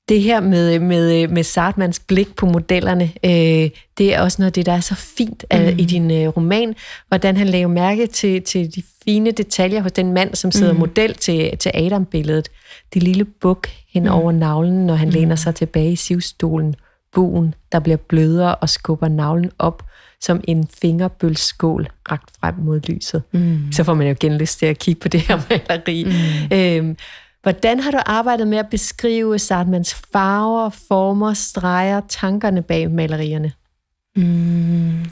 det 0.10 0.22
her 0.22 0.40
med, 0.40 0.80
med, 0.80 1.28
med 1.28 1.44
Sartmans 1.44 2.00
blik 2.00 2.36
på 2.36 2.46
modellerne, 2.46 3.12
øh, 3.24 3.70
det 3.98 4.14
er 4.14 4.22
også 4.22 4.42
noget 4.42 4.50
af 4.50 4.54
det, 4.54 4.66
der 4.66 4.72
er 4.72 4.80
så 4.80 4.96
fint 4.96 5.46
mm. 5.54 5.60
i 5.60 5.86
din 5.86 6.12
øh, 6.12 6.28
roman, 6.28 6.76
hvordan 7.08 7.38
han 7.38 7.48
laver 7.48 7.68
mærke 7.68 8.08
til, 8.08 8.42
til 8.42 8.76
de 8.76 8.84
fine 9.04 9.32
detaljer 9.32 9.82
hos 9.82 9.92
den 9.92 10.14
mand, 10.14 10.36
som 10.36 10.52
sidder 10.52 10.74
mm. 10.74 10.80
model 10.80 11.14
til, 11.14 11.58
til 11.58 11.72
Adam-billedet. 11.74 12.50
Det 12.94 13.04
lille 13.04 13.26
buk 13.26 13.68
hen 13.94 14.04
mm. 14.04 14.10
over 14.10 14.32
navlen, 14.32 14.86
når 14.86 14.96
han 14.96 15.08
mm. 15.08 15.14
læner 15.14 15.36
sig 15.36 15.56
tilbage 15.56 15.92
i 15.92 15.96
sivstolen. 15.96 16.76
Buen, 17.14 17.56
der 17.72 17.80
bliver 17.80 17.98
blødere 17.98 18.56
og 18.56 18.70
skubber 18.70 19.08
navlen 19.08 19.52
op 19.60 19.84
som 20.22 20.42
en 20.48 20.68
fingerbølskål 20.82 21.88
ragt 22.12 22.30
frem 22.40 22.56
mod 22.56 22.80
lyset. 22.80 23.24
Mm. 23.32 23.72
Så 23.72 23.84
får 23.84 23.94
man 23.94 24.08
jo 24.08 24.12
igen 24.12 24.38
lyst 24.38 24.60
til 24.60 24.66
at 24.66 24.80
kigge 24.80 25.02
på 25.02 25.08
det 25.08 25.22
her 25.22 25.42
maleri. 25.50 26.04
Mm. 26.04 26.58
Øhm, 26.58 26.98
Hvordan 27.48 27.80
har 27.80 27.92
du 27.92 28.00
arbejdet 28.06 28.48
med 28.48 28.58
at 28.58 28.70
beskrive 28.72 29.40
Sartmans 29.40 29.94
farver, 29.94 30.70
former, 30.70 31.34
streger, 31.34 32.02
tankerne 32.10 32.62
bag 32.62 32.92
malerierne? 32.92 33.52
Mm, 34.16 35.06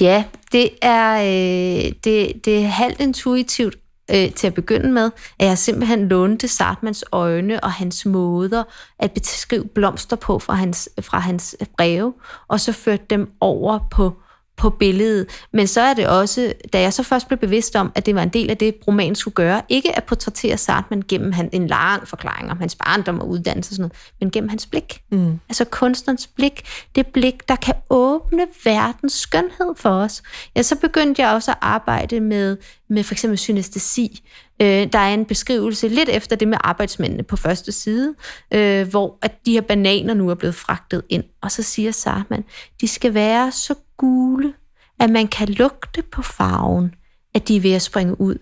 ja, 0.00 0.24
det 0.52 0.70
er, 0.82 1.14
øh, 1.20 1.92
det, 2.04 2.44
det 2.44 2.64
er 2.64 2.66
halvt 2.66 3.00
intuitivt 3.00 3.76
øh, 4.10 4.32
til 4.32 4.46
at 4.46 4.54
begynde 4.54 4.92
med, 4.92 5.10
at 5.38 5.46
jeg 5.46 5.58
simpelthen 5.58 6.08
lånte 6.08 6.48
Sartmans 6.48 7.04
øjne 7.12 7.64
og 7.64 7.72
hans 7.72 8.06
måder 8.06 8.64
at 8.98 9.12
beskrive 9.12 9.64
blomster 9.64 10.16
på 10.16 10.38
fra 10.38 10.54
hans, 10.54 10.88
fra 11.00 11.18
hans 11.18 11.56
breve, 11.76 12.14
og 12.48 12.60
så 12.60 12.72
førte 12.72 13.04
dem 13.10 13.30
over 13.40 13.88
på 13.90 14.12
på 14.56 14.70
billedet. 14.70 15.26
Men 15.52 15.66
så 15.66 15.80
er 15.80 15.94
det 15.94 16.08
også, 16.08 16.52
da 16.72 16.80
jeg 16.80 16.92
så 16.92 17.02
først 17.02 17.28
blev 17.28 17.38
bevidst 17.38 17.76
om, 17.76 17.92
at 17.94 18.06
det 18.06 18.14
var 18.14 18.22
en 18.22 18.28
del 18.28 18.50
af 18.50 18.56
det, 18.56 18.74
romanen 18.88 19.14
skulle 19.14 19.34
gøre, 19.34 19.62
ikke 19.68 19.96
at 19.96 20.04
portrættere 20.04 20.56
Sartman 20.56 21.02
gennem 21.08 21.32
han, 21.32 21.48
en 21.52 21.66
lang 21.66 22.08
forklaring 22.08 22.50
om 22.50 22.58
hans 22.58 22.74
barndom 22.74 23.20
og 23.20 23.28
uddannelse 23.28 23.70
og 23.70 23.74
sådan 23.74 23.82
noget, 23.82 23.92
men 24.20 24.30
gennem 24.30 24.48
hans 24.48 24.66
blik. 24.66 25.02
Mm. 25.10 25.40
Altså 25.48 25.64
kunstnerens 25.64 26.26
blik, 26.26 26.62
det 26.94 27.06
blik, 27.06 27.48
der 27.48 27.56
kan 27.56 27.74
åbne 27.90 28.46
verdens 28.64 29.12
skønhed 29.12 29.76
for 29.76 29.90
os. 29.90 30.22
Ja, 30.56 30.62
så 30.62 30.76
begyndte 30.76 31.22
jeg 31.22 31.30
også 31.30 31.50
at 31.50 31.58
arbejde 31.60 32.20
med, 32.20 32.56
med 32.88 33.02
for 33.02 33.14
eksempel 33.14 33.38
synestesi. 33.38 34.22
Øh, 34.62 34.92
der 34.92 34.98
er 34.98 35.14
en 35.14 35.24
beskrivelse 35.24 35.88
lidt 35.88 36.08
efter 36.08 36.36
det 36.36 36.48
med 36.48 36.58
arbejdsmændene 36.60 37.22
på 37.22 37.36
første 37.36 37.72
side, 37.72 38.14
øh, 38.50 38.88
hvor 38.88 39.18
at 39.22 39.46
de 39.46 39.52
her 39.52 39.60
bananer 39.60 40.14
nu 40.14 40.30
er 40.30 40.34
blevet 40.34 40.54
fragtet 40.54 41.02
ind. 41.08 41.24
Og 41.42 41.50
så 41.50 41.62
siger 41.62 41.92
Sartman, 41.92 42.44
de 42.80 42.88
skal 42.88 43.14
være 43.14 43.52
så 43.52 43.74
gule, 44.02 44.54
at 45.00 45.10
man 45.10 45.28
kan 45.28 45.48
lugte 45.48 46.02
på 46.02 46.22
farven, 46.22 46.94
at 47.34 47.48
de 47.48 47.56
er 47.56 47.60
ved 47.60 47.72
at 47.72 47.82
springe 47.82 48.20
ud 48.20 48.38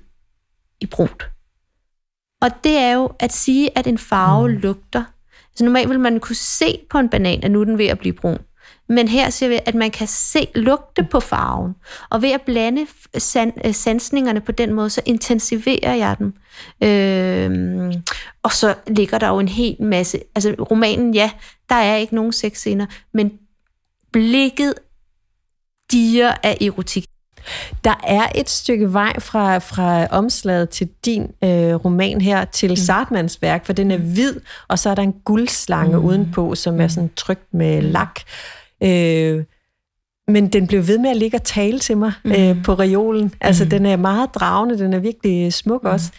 i 0.80 0.86
brunt. 0.86 1.30
Og 2.40 2.50
det 2.64 2.76
er 2.76 2.92
jo 2.92 3.12
at 3.18 3.32
sige, 3.32 3.78
at 3.78 3.86
en 3.86 3.98
farve 3.98 4.48
mm. 4.48 4.56
lugter. 4.56 5.04
Altså 5.50 5.64
normalt 5.64 5.90
vil 5.90 6.00
man 6.00 6.20
kunne 6.20 6.36
se 6.36 6.80
på 6.90 6.98
en 6.98 7.08
banan, 7.08 7.44
at 7.44 7.50
nu 7.50 7.60
er 7.60 7.64
den 7.64 7.78
ved 7.78 7.86
at 7.86 7.98
blive 7.98 8.12
brun. 8.12 8.38
Men 8.88 9.08
her 9.08 9.30
ser 9.30 9.48
vi, 9.48 9.60
at 9.66 9.74
man 9.74 9.90
kan 9.90 10.06
se 10.06 10.48
lugte 10.54 11.04
på 11.10 11.20
farven. 11.20 11.74
Og 12.10 12.22
ved 12.22 12.30
at 12.30 12.42
blande 12.42 12.86
san, 13.18 13.74
sansningerne 13.74 14.40
på 14.40 14.52
den 14.52 14.72
måde, 14.72 14.90
så 14.90 15.02
intensiverer 15.06 15.94
jeg 15.94 16.16
dem. 16.18 16.34
Øh, 16.82 17.92
og 18.42 18.52
så 18.52 18.74
ligger 18.86 19.18
der 19.18 19.28
jo 19.28 19.38
en 19.38 19.48
hel 19.48 19.76
masse... 19.82 20.20
Altså 20.34 20.54
romanen, 20.70 21.14
ja, 21.14 21.30
der 21.68 21.74
er 21.74 21.96
ikke 21.96 22.14
nogen 22.14 22.32
sexscener, 22.32 22.86
men 23.14 23.32
blikket 24.12 24.74
diger 25.92 26.34
af 26.42 26.58
erotik. 26.60 27.04
Der 27.84 28.00
er 28.06 28.28
et 28.34 28.50
stykke 28.50 28.92
vej 28.92 29.20
fra, 29.20 29.58
fra 29.58 30.06
omslaget 30.06 30.70
til 30.70 30.88
din 31.04 31.22
øh, 31.22 31.74
roman 31.74 32.20
her 32.20 32.44
til 32.44 32.70
mm. 32.70 32.76
Sartmans 32.76 33.42
værk, 33.42 33.66
for 33.66 33.72
den 33.72 33.90
er 33.90 33.96
hvid, 33.96 34.34
og 34.68 34.78
så 34.78 34.90
er 34.90 34.94
der 34.94 35.02
en 35.02 35.14
guldslange 35.24 35.98
mm. 35.98 36.04
udenpå, 36.04 36.54
som 36.54 36.80
er 36.80 36.88
sådan 36.88 37.10
trygt 37.16 37.54
med 37.54 37.82
mm. 37.82 37.88
lak. 37.88 38.20
Øh, 38.82 39.44
men 40.28 40.48
den 40.48 40.66
blev 40.66 40.86
ved 40.86 40.98
med 40.98 41.10
at 41.10 41.16
ligge 41.16 41.36
og 41.36 41.42
tale 41.42 41.78
til 41.78 41.96
mig 41.96 42.12
mm. 42.24 42.32
øh, 42.32 42.64
på 42.64 42.74
reolen. 42.74 43.34
Altså, 43.40 43.64
mm. 43.64 43.70
den 43.70 43.86
er 43.86 43.96
meget 43.96 44.34
dragende, 44.34 44.78
den 44.78 44.92
er 44.92 44.98
virkelig 44.98 45.52
smuk 45.52 45.84
mm. 45.84 45.90
også. 45.90 46.12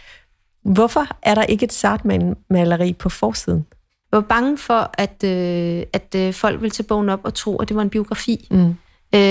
Hvorfor 0.64 1.08
er 1.22 1.36
der 1.36 1.44
ikke 1.44 1.64
et 1.64 1.74
Sartman-maleri 1.74 2.94
på 2.94 3.10
forsiden? 3.10 3.66
Jeg 4.12 4.18
var 4.18 4.22
bange 4.22 4.58
for, 4.58 4.90
at, 4.94 5.24
øh, 5.24 5.84
at 5.94 6.16
øh, 6.16 6.34
folk 6.34 6.62
ville 6.62 6.72
tage 6.72 6.88
bogen 6.88 7.10
op 7.10 7.20
og 7.24 7.34
tro, 7.34 7.58
at 7.58 7.70
det 7.70 7.76
var 7.76 7.82
en 7.82 7.90
biografi. 7.90 8.48
Mm. 8.52 8.76
Øh, 9.16 9.22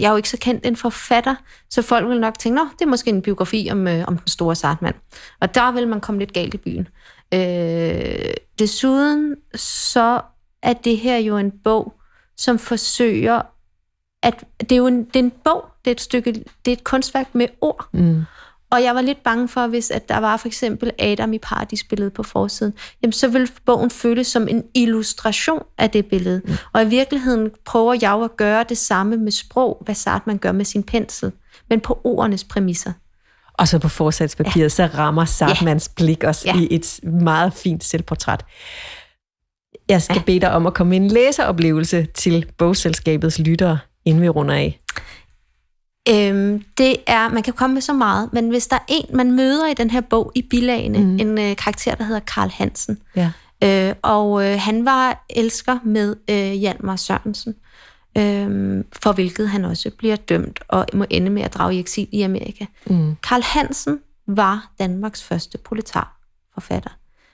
jeg 0.00 0.02
er 0.02 0.10
jo 0.10 0.16
ikke 0.16 0.28
så 0.28 0.38
kendt 0.40 0.66
en 0.66 0.76
forfatter, 0.76 1.34
så 1.70 1.82
folk 1.82 2.08
vil 2.08 2.20
nok 2.20 2.38
tænke, 2.38 2.60
at 2.60 2.66
det 2.78 2.84
er 2.84 2.88
måske 2.88 3.10
en 3.10 3.22
biografi 3.22 3.68
om, 3.70 3.88
øh, 3.88 4.04
om 4.06 4.18
den 4.18 4.28
store 4.28 4.54
Sartman. 4.54 4.94
Og 5.40 5.54
der 5.54 5.72
vil 5.72 5.88
man 5.88 6.00
komme 6.00 6.18
lidt 6.18 6.32
galt 6.32 6.54
i 6.54 6.56
byen. 6.56 6.88
Øh, 7.34 8.34
desuden 8.58 9.36
så 9.54 10.20
er 10.62 10.72
det 10.72 10.98
her 10.98 11.18
jo 11.18 11.38
en 11.38 11.52
bog, 11.64 11.94
som 12.36 12.58
forsøger 12.58 13.42
at 14.24 14.44
det 14.60 14.72
er 14.72 14.76
jo 14.76 14.86
en, 14.86 15.04
det 15.04 15.16
er 15.16 15.22
en 15.22 15.32
bog, 15.44 15.64
det 15.84 15.90
er 15.90 15.94
et 15.94 16.00
stykke, 16.00 16.32
det 16.32 16.72
er 16.72 16.72
et 16.72 16.84
kunstværk 16.84 17.34
med 17.34 17.48
ord. 17.60 17.88
Mm. 17.92 18.22
Og 18.74 18.82
jeg 18.82 18.94
var 18.94 19.00
lidt 19.00 19.22
bange 19.22 19.48
for, 19.48 19.66
hvis 19.66 19.90
at 19.90 20.08
der 20.08 20.18
var 20.18 20.36
for 20.36 20.48
eksempel 20.48 20.90
Adam 20.98 21.32
i 21.32 21.38
paradisbilledet 21.38 22.12
på 22.12 22.22
forsiden, 22.22 22.74
jamen 23.02 23.12
så 23.12 23.28
ville 23.28 23.48
bogen 23.66 23.90
føles 23.90 24.26
som 24.26 24.48
en 24.48 24.62
illustration 24.74 25.62
af 25.78 25.90
det 25.90 26.06
billede. 26.06 26.42
Mm. 26.44 26.52
Og 26.72 26.82
i 26.82 26.88
virkeligheden 26.88 27.50
prøver 27.64 27.96
jeg 28.02 28.22
at 28.24 28.36
gøre 28.36 28.64
det 28.68 28.78
samme 28.78 29.16
med 29.16 29.32
sprog, 29.32 29.82
hvad 29.84 29.94
Sartre 29.94 30.22
man 30.26 30.38
gør 30.38 30.52
med 30.52 30.64
sin 30.64 30.82
pensel, 30.82 31.32
men 31.70 31.80
på 31.80 32.00
ordenes 32.04 32.44
præmisser. 32.44 32.92
Og 33.52 33.68
så 33.68 33.78
på 33.78 33.88
forsatspapiret, 33.88 34.64
ja. 34.64 34.68
så 34.68 34.86
rammer 34.98 35.24
Sartmans 35.24 35.88
ja. 35.88 36.02
blik 36.02 36.24
os 36.24 36.44
ja. 36.46 36.56
i 36.56 36.68
et 36.70 37.00
meget 37.02 37.52
fint 37.52 37.84
selvportræt. 37.84 38.44
Jeg 39.88 40.02
skal 40.02 40.16
ja. 40.16 40.22
bede 40.22 40.40
dig 40.40 40.52
om 40.52 40.66
at 40.66 40.74
komme 40.74 40.96
en 40.96 41.08
læseroplevelse 41.08 42.06
til 42.14 42.46
bogselskabets 42.58 43.38
lyttere, 43.38 43.78
inden 44.04 44.22
vi 44.22 44.28
runder 44.28 44.54
af. 44.54 44.80
Øhm, 46.08 46.64
det 46.78 46.96
er, 47.06 47.28
man 47.28 47.42
kan 47.42 47.52
komme 47.52 47.74
med 47.74 47.82
så 47.82 47.92
meget, 47.92 48.32
men 48.32 48.48
hvis 48.48 48.66
der 48.66 48.76
er 48.76 48.84
en, 48.88 49.16
man 49.16 49.32
møder 49.32 49.66
i 49.66 49.74
den 49.74 49.90
her 49.90 50.00
bog 50.00 50.32
i 50.34 50.42
bilagene, 50.42 50.98
mm. 50.98 51.18
en 51.20 51.38
øh, 51.38 51.56
karakter, 51.56 51.94
der 51.94 52.04
hedder 52.04 52.20
Karl 52.20 52.50
Hansen, 52.50 52.98
ja. 53.16 53.30
øh, 53.64 53.94
og 54.02 54.44
øh, 54.46 54.60
han 54.60 54.84
var 54.84 55.24
elsker 55.30 55.78
med 55.84 56.16
øh, 56.30 56.52
Hjalmar 56.52 56.96
Sørensen, 56.96 57.54
øh, 58.18 58.84
for 58.92 59.12
hvilket 59.12 59.48
han 59.48 59.64
også 59.64 59.90
bliver 59.98 60.16
dømt 60.16 60.60
og 60.68 60.86
må 60.92 61.04
ende 61.10 61.30
med 61.30 61.42
at 61.42 61.54
drage 61.54 61.74
i 61.74 61.80
eksil 61.80 62.08
i 62.12 62.22
Amerika. 62.22 62.66
Mm. 62.86 63.16
Karl 63.22 63.42
Hansen 63.42 64.00
var 64.26 64.70
Danmarks 64.78 65.22
første 65.22 65.58
proletarforfatter. 65.58 66.90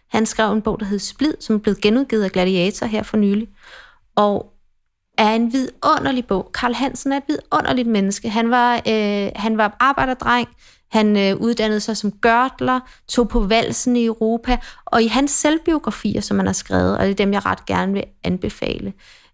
Han 0.08 0.26
skrev 0.26 0.52
en 0.52 0.62
bog, 0.62 0.80
der 0.80 0.86
hed 0.86 0.98
Splid, 0.98 1.34
som 1.40 1.60
blevet 1.60 1.80
genudgivet 1.80 2.24
af 2.24 2.32
Gladiator 2.32 2.86
her 2.86 3.02
for 3.02 3.16
nylig. 3.16 3.48
Og 4.16 4.52
er 5.20 5.34
en 5.34 5.52
vidunderlig 5.52 6.26
bog. 6.26 6.50
Karl 6.54 6.74
Hansen 6.74 7.12
er 7.12 7.16
et 7.16 7.22
vidunderligt 7.28 7.88
menneske. 7.88 8.30
Han 8.30 8.50
var, 8.50 8.74
øh, 8.88 9.30
han 9.36 9.58
var 9.58 9.76
arbejderdreng, 9.80 10.48
han 10.90 11.16
øh, 11.16 11.36
uddannede 11.36 11.80
sig 11.80 11.96
som 11.96 12.12
gørtler, 12.12 12.80
tog 13.08 13.28
på 13.28 13.40
valsen 13.40 13.96
i 13.96 14.04
Europa, 14.04 14.58
og 14.84 15.02
i 15.02 15.06
hans 15.06 15.30
selvbiografier, 15.30 16.20
som 16.20 16.38
han 16.38 16.46
har 16.46 16.52
skrevet, 16.52 16.98
og 16.98 17.04
det 17.04 17.10
er 17.10 17.14
dem, 17.14 17.32
jeg 17.32 17.46
ret 17.46 17.66
gerne 17.66 17.92
vil 17.92 18.04
anbefale, 18.24 18.92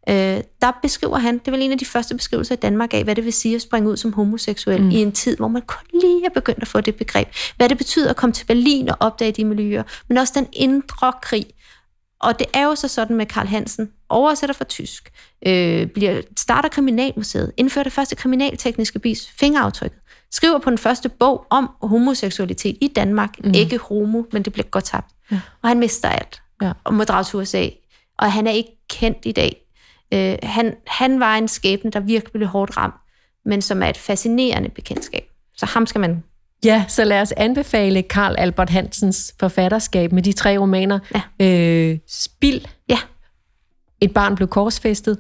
øh, 0.09 0.41
der 0.63 0.79
beskriver 0.83 1.19
han, 1.19 1.39
det 1.39 1.53
vel 1.53 1.63
en 1.63 1.73
af 1.73 1.79
de 1.79 1.85
første 1.85 2.15
beskrivelser 2.15 2.55
i 2.55 2.59
Danmark 2.59 2.95
af, 2.95 3.05
hvad 3.05 3.15
det 3.15 3.25
vil 3.25 3.33
sige 3.33 3.55
at 3.55 3.63
springe 3.63 3.91
ud 3.91 3.97
som 3.97 4.13
homoseksuel 4.13 4.83
mm. 4.83 4.91
i 4.91 5.03
en 5.03 5.13
tid, 5.13 5.37
hvor 5.37 5.49
man 5.49 5.63
kun 5.63 6.01
lige 6.01 6.25
er 6.25 6.31
begyndt 6.35 6.63
at 6.63 6.69
få 6.69 6.81
det 6.81 6.95
begreb. 6.95 7.29
Hvad 7.57 7.69
det 7.69 7.79
betyder 7.79 8.11
at 8.11 8.17
komme 8.17 8.33
til 8.33 8.47
Berlin 8.47 8.89
og 8.89 8.97
opdage 9.01 9.33
de 9.33 9.45
miljøer, 9.45 9.83
men 10.09 10.19
også 10.19 10.33
den 10.37 10.49
indre 10.53 11.13
krig, 11.23 11.47
og 12.21 12.39
det 12.39 12.47
er 12.55 12.65
jo 12.65 12.75
så 12.75 12.89
sådan 12.89 13.17
med 13.17 13.27
Karl 13.27 13.47
Hansen, 13.47 13.91
oversætter 14.09 14.55
fra 14.55 14.65
tysk, 14.65 15.13
øh, 15.47 15.87
bliver, 15.87 16.23
starter 16.37 16.69
Kriminalmuseet, 16.69 17.53
indfører 17.57 17.83
det 17.83 17.93
første 17.93 18.17
kriminaltekniske 18.17 18.99
bis, 18.99 19.29
fingeraftrykket, 19.39 19.99
skriver 20.31 20.59
på 20.59 20.71
den 20.71 20.79
første 20.79 21.09
bog 21.09 21.47
om 21.51 21.71
homoseksualitet 21.83 22.77
i 22.81 22.89
Danmark, 22.97 23.45
mm. 23.45 23.53
ikke 23.55 23.79
homo, 23.79 24.23
men 24.33 24.43
det 24.43 24.53
bliver 24.53 24.67
godt 24.67 24.85
tabt. 24.85 25.15
Ja. 25.31 25.41
Og 25.63 25.69
han 25.69 25.79
mister 25.79 26.09
alt, 26.09 26.43
ja. 26.63 26.73
og 26.85 26.95
må 26.95 27.05
drage 27.05 27.25
til 27.25 27.37
USA, 27.37 27.69
og 28.19 28.33
han 28.33 28.47
er 28.47 28.51
ikke 28.51 28.71
kendt 28.91 29.19
i 29.25 29.33
dag. 29.33 29.57
Øh, 30.15 30.37
han, 30.43 30.75
han 30.87 31.21
var 31.21 31.37
en 31.37 31.49
skæbne, 31.49 31.91
der 31.91 32.01
virkelig 32.01 32.33
blev 32.33 32.49
hårdt 32.49 32.77
ramt, 32.77 32.95
men 33.45 33.63
som 33.63 33.83
er 33.83 33.87
et 33.87 33.97
fascinerende 33.97 34.69
bekendtskab. 34.69 35.25
Så 35.57 35.67
ham 35.67 35.87
skal 35.87 36.01
man 36.01 36.23
Ja, 36.65 36.85
så 36.89 37.05
lad 37.05 37.21
os 37.21 37.33
anbefale 37.37 38.03
Karl 38.03 38.35
Albert 38.39 38.71
Hansens 38.71 39.35
forfatterskab 39.41 40.13
med 40.13 40.23
de 40.23 40.33
tre 40.33 40.59
romaner. 40.59 40.99
Ja. 41.15 41.47
Øh, 41.47 41.99
Spild. 42.09 42.65
Ja. 42.89 42.99
Et 44.01 44.15
barn 44.15 44.35
blev 44.35 44.49
korsfæstet. 44.49 45.19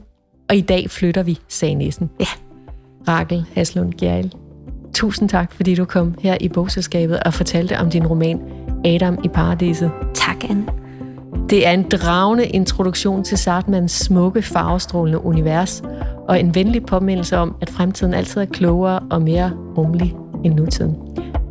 Og 0.49 0.57
i 0.57 0.61
dag 0.61 0.91
flytter 0.91 1.23
vi, 1.23 1.39
sagde 1.49 1.75
Nissen. 1.75 2.11
Ja. 2.21 2.27
Rakel 3.09 3.47
Haslund 3.55 3.93
Gjerl. 3.93 4.33
Tusind 4.95 5.29
tak, 5.29 5.53
fordi 5.53 5.75
du 5.75 5.85
kom 5.85 6.15
her 6.21 6.37
i 6.41 6.49
bogselskabet 6.49 7.21
og 7.21 7.35
fortalte 7.35 7.79
om 7.79 7.91
din 7.91 8.07
roman 8.07 8.41
Adam 8.85 9.19
i 9.25 9.29
Paradiset. 9.29 9.91
Tak, 10.15 10.51
Anne. 10.51 10.67
Det 11.51 11.67
er 11.67 11.71
en 11.71 11.83
dragende 11.83 12.47
introduktion 12.47 13.25
til 13.25 13.39
Sartmans 13.39 13.93
smukke, 13.93 14.43
farvestrålende 14.43 15.25
univers, 15.25 15.83
og 16.29 16.41
en 16.41 16.55
venlig 16.55 16.87
påmindelse 16.87 17.37
om, 17.37 17.57
at 17.61 17.71
fremtiden 17.71 18.15
altid 18.15 18.41
er 18.41 18.47
klogere 18.47 19.01
og 19.11 19.23
mere 19.23 19.53
rummelig 19.77 20.15
end 20.45 20.55
nutiden. 20.55 20.97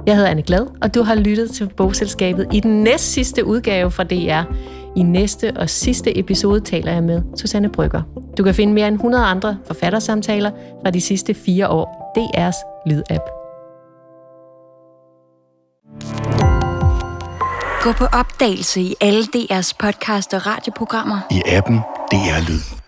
Jeg 0.08 0.16
hedder 0.16 0.30
Anne 0.30 0.42
Glad, 0.42 0.68
og 0.82 0.96
du 0.96 1.04
har 1.04 1.16
lyttet 1.16 1.52
til 1.52 1.70
Bogselskabet 1.78 2.48
i 2.54 2.60
den 2.60 2.84
næst 2.84 3.12
sidste 3.12 3.46
udgave 3.46 3.92
fra 3.92 4.04
DR. 4.04 4.44
I 4.96 5.04
næste 5.04 5.54
og 5.58 5.70
sidste 5.70 6.18
episode 6.20 6.62
taler 6.62 6.92
jeg 6.92 7.04
med 7.04 7.22
Susanne 7.36 7.70
Brygger. 7.70 8.02
Du 8.38 8.44
kan 8.44 8.56
finde 8.56 8.74
mere 8.74 8.88
end 8.88 8.96
100 8.96 9.26
andre 9.26 9.58
forfattersamtaler 9.68 10.52
fra 10.84 10.92
de 10.92 11.02
sidste 11.02 11.34
fire 11.34 11.70
år 11.70 12.14
i 12.18 12.20
DR's 12.20 12.90
Lydapp. 12.90 13.24
Gå 17.82 17.92
på 17.92 18.06
opdagelse 18.06 18.82
i 18.82 18.96
alle 19.02 19.24
DR's 19.24 19.72
podcast 19.80 20.34
og 20.34 20.48
radioprogrammer. 20.48 21.20
I 21.32 21.42
appen 21.46 21.78
DR 22.12 22.50
Lyd. 22.50 22.85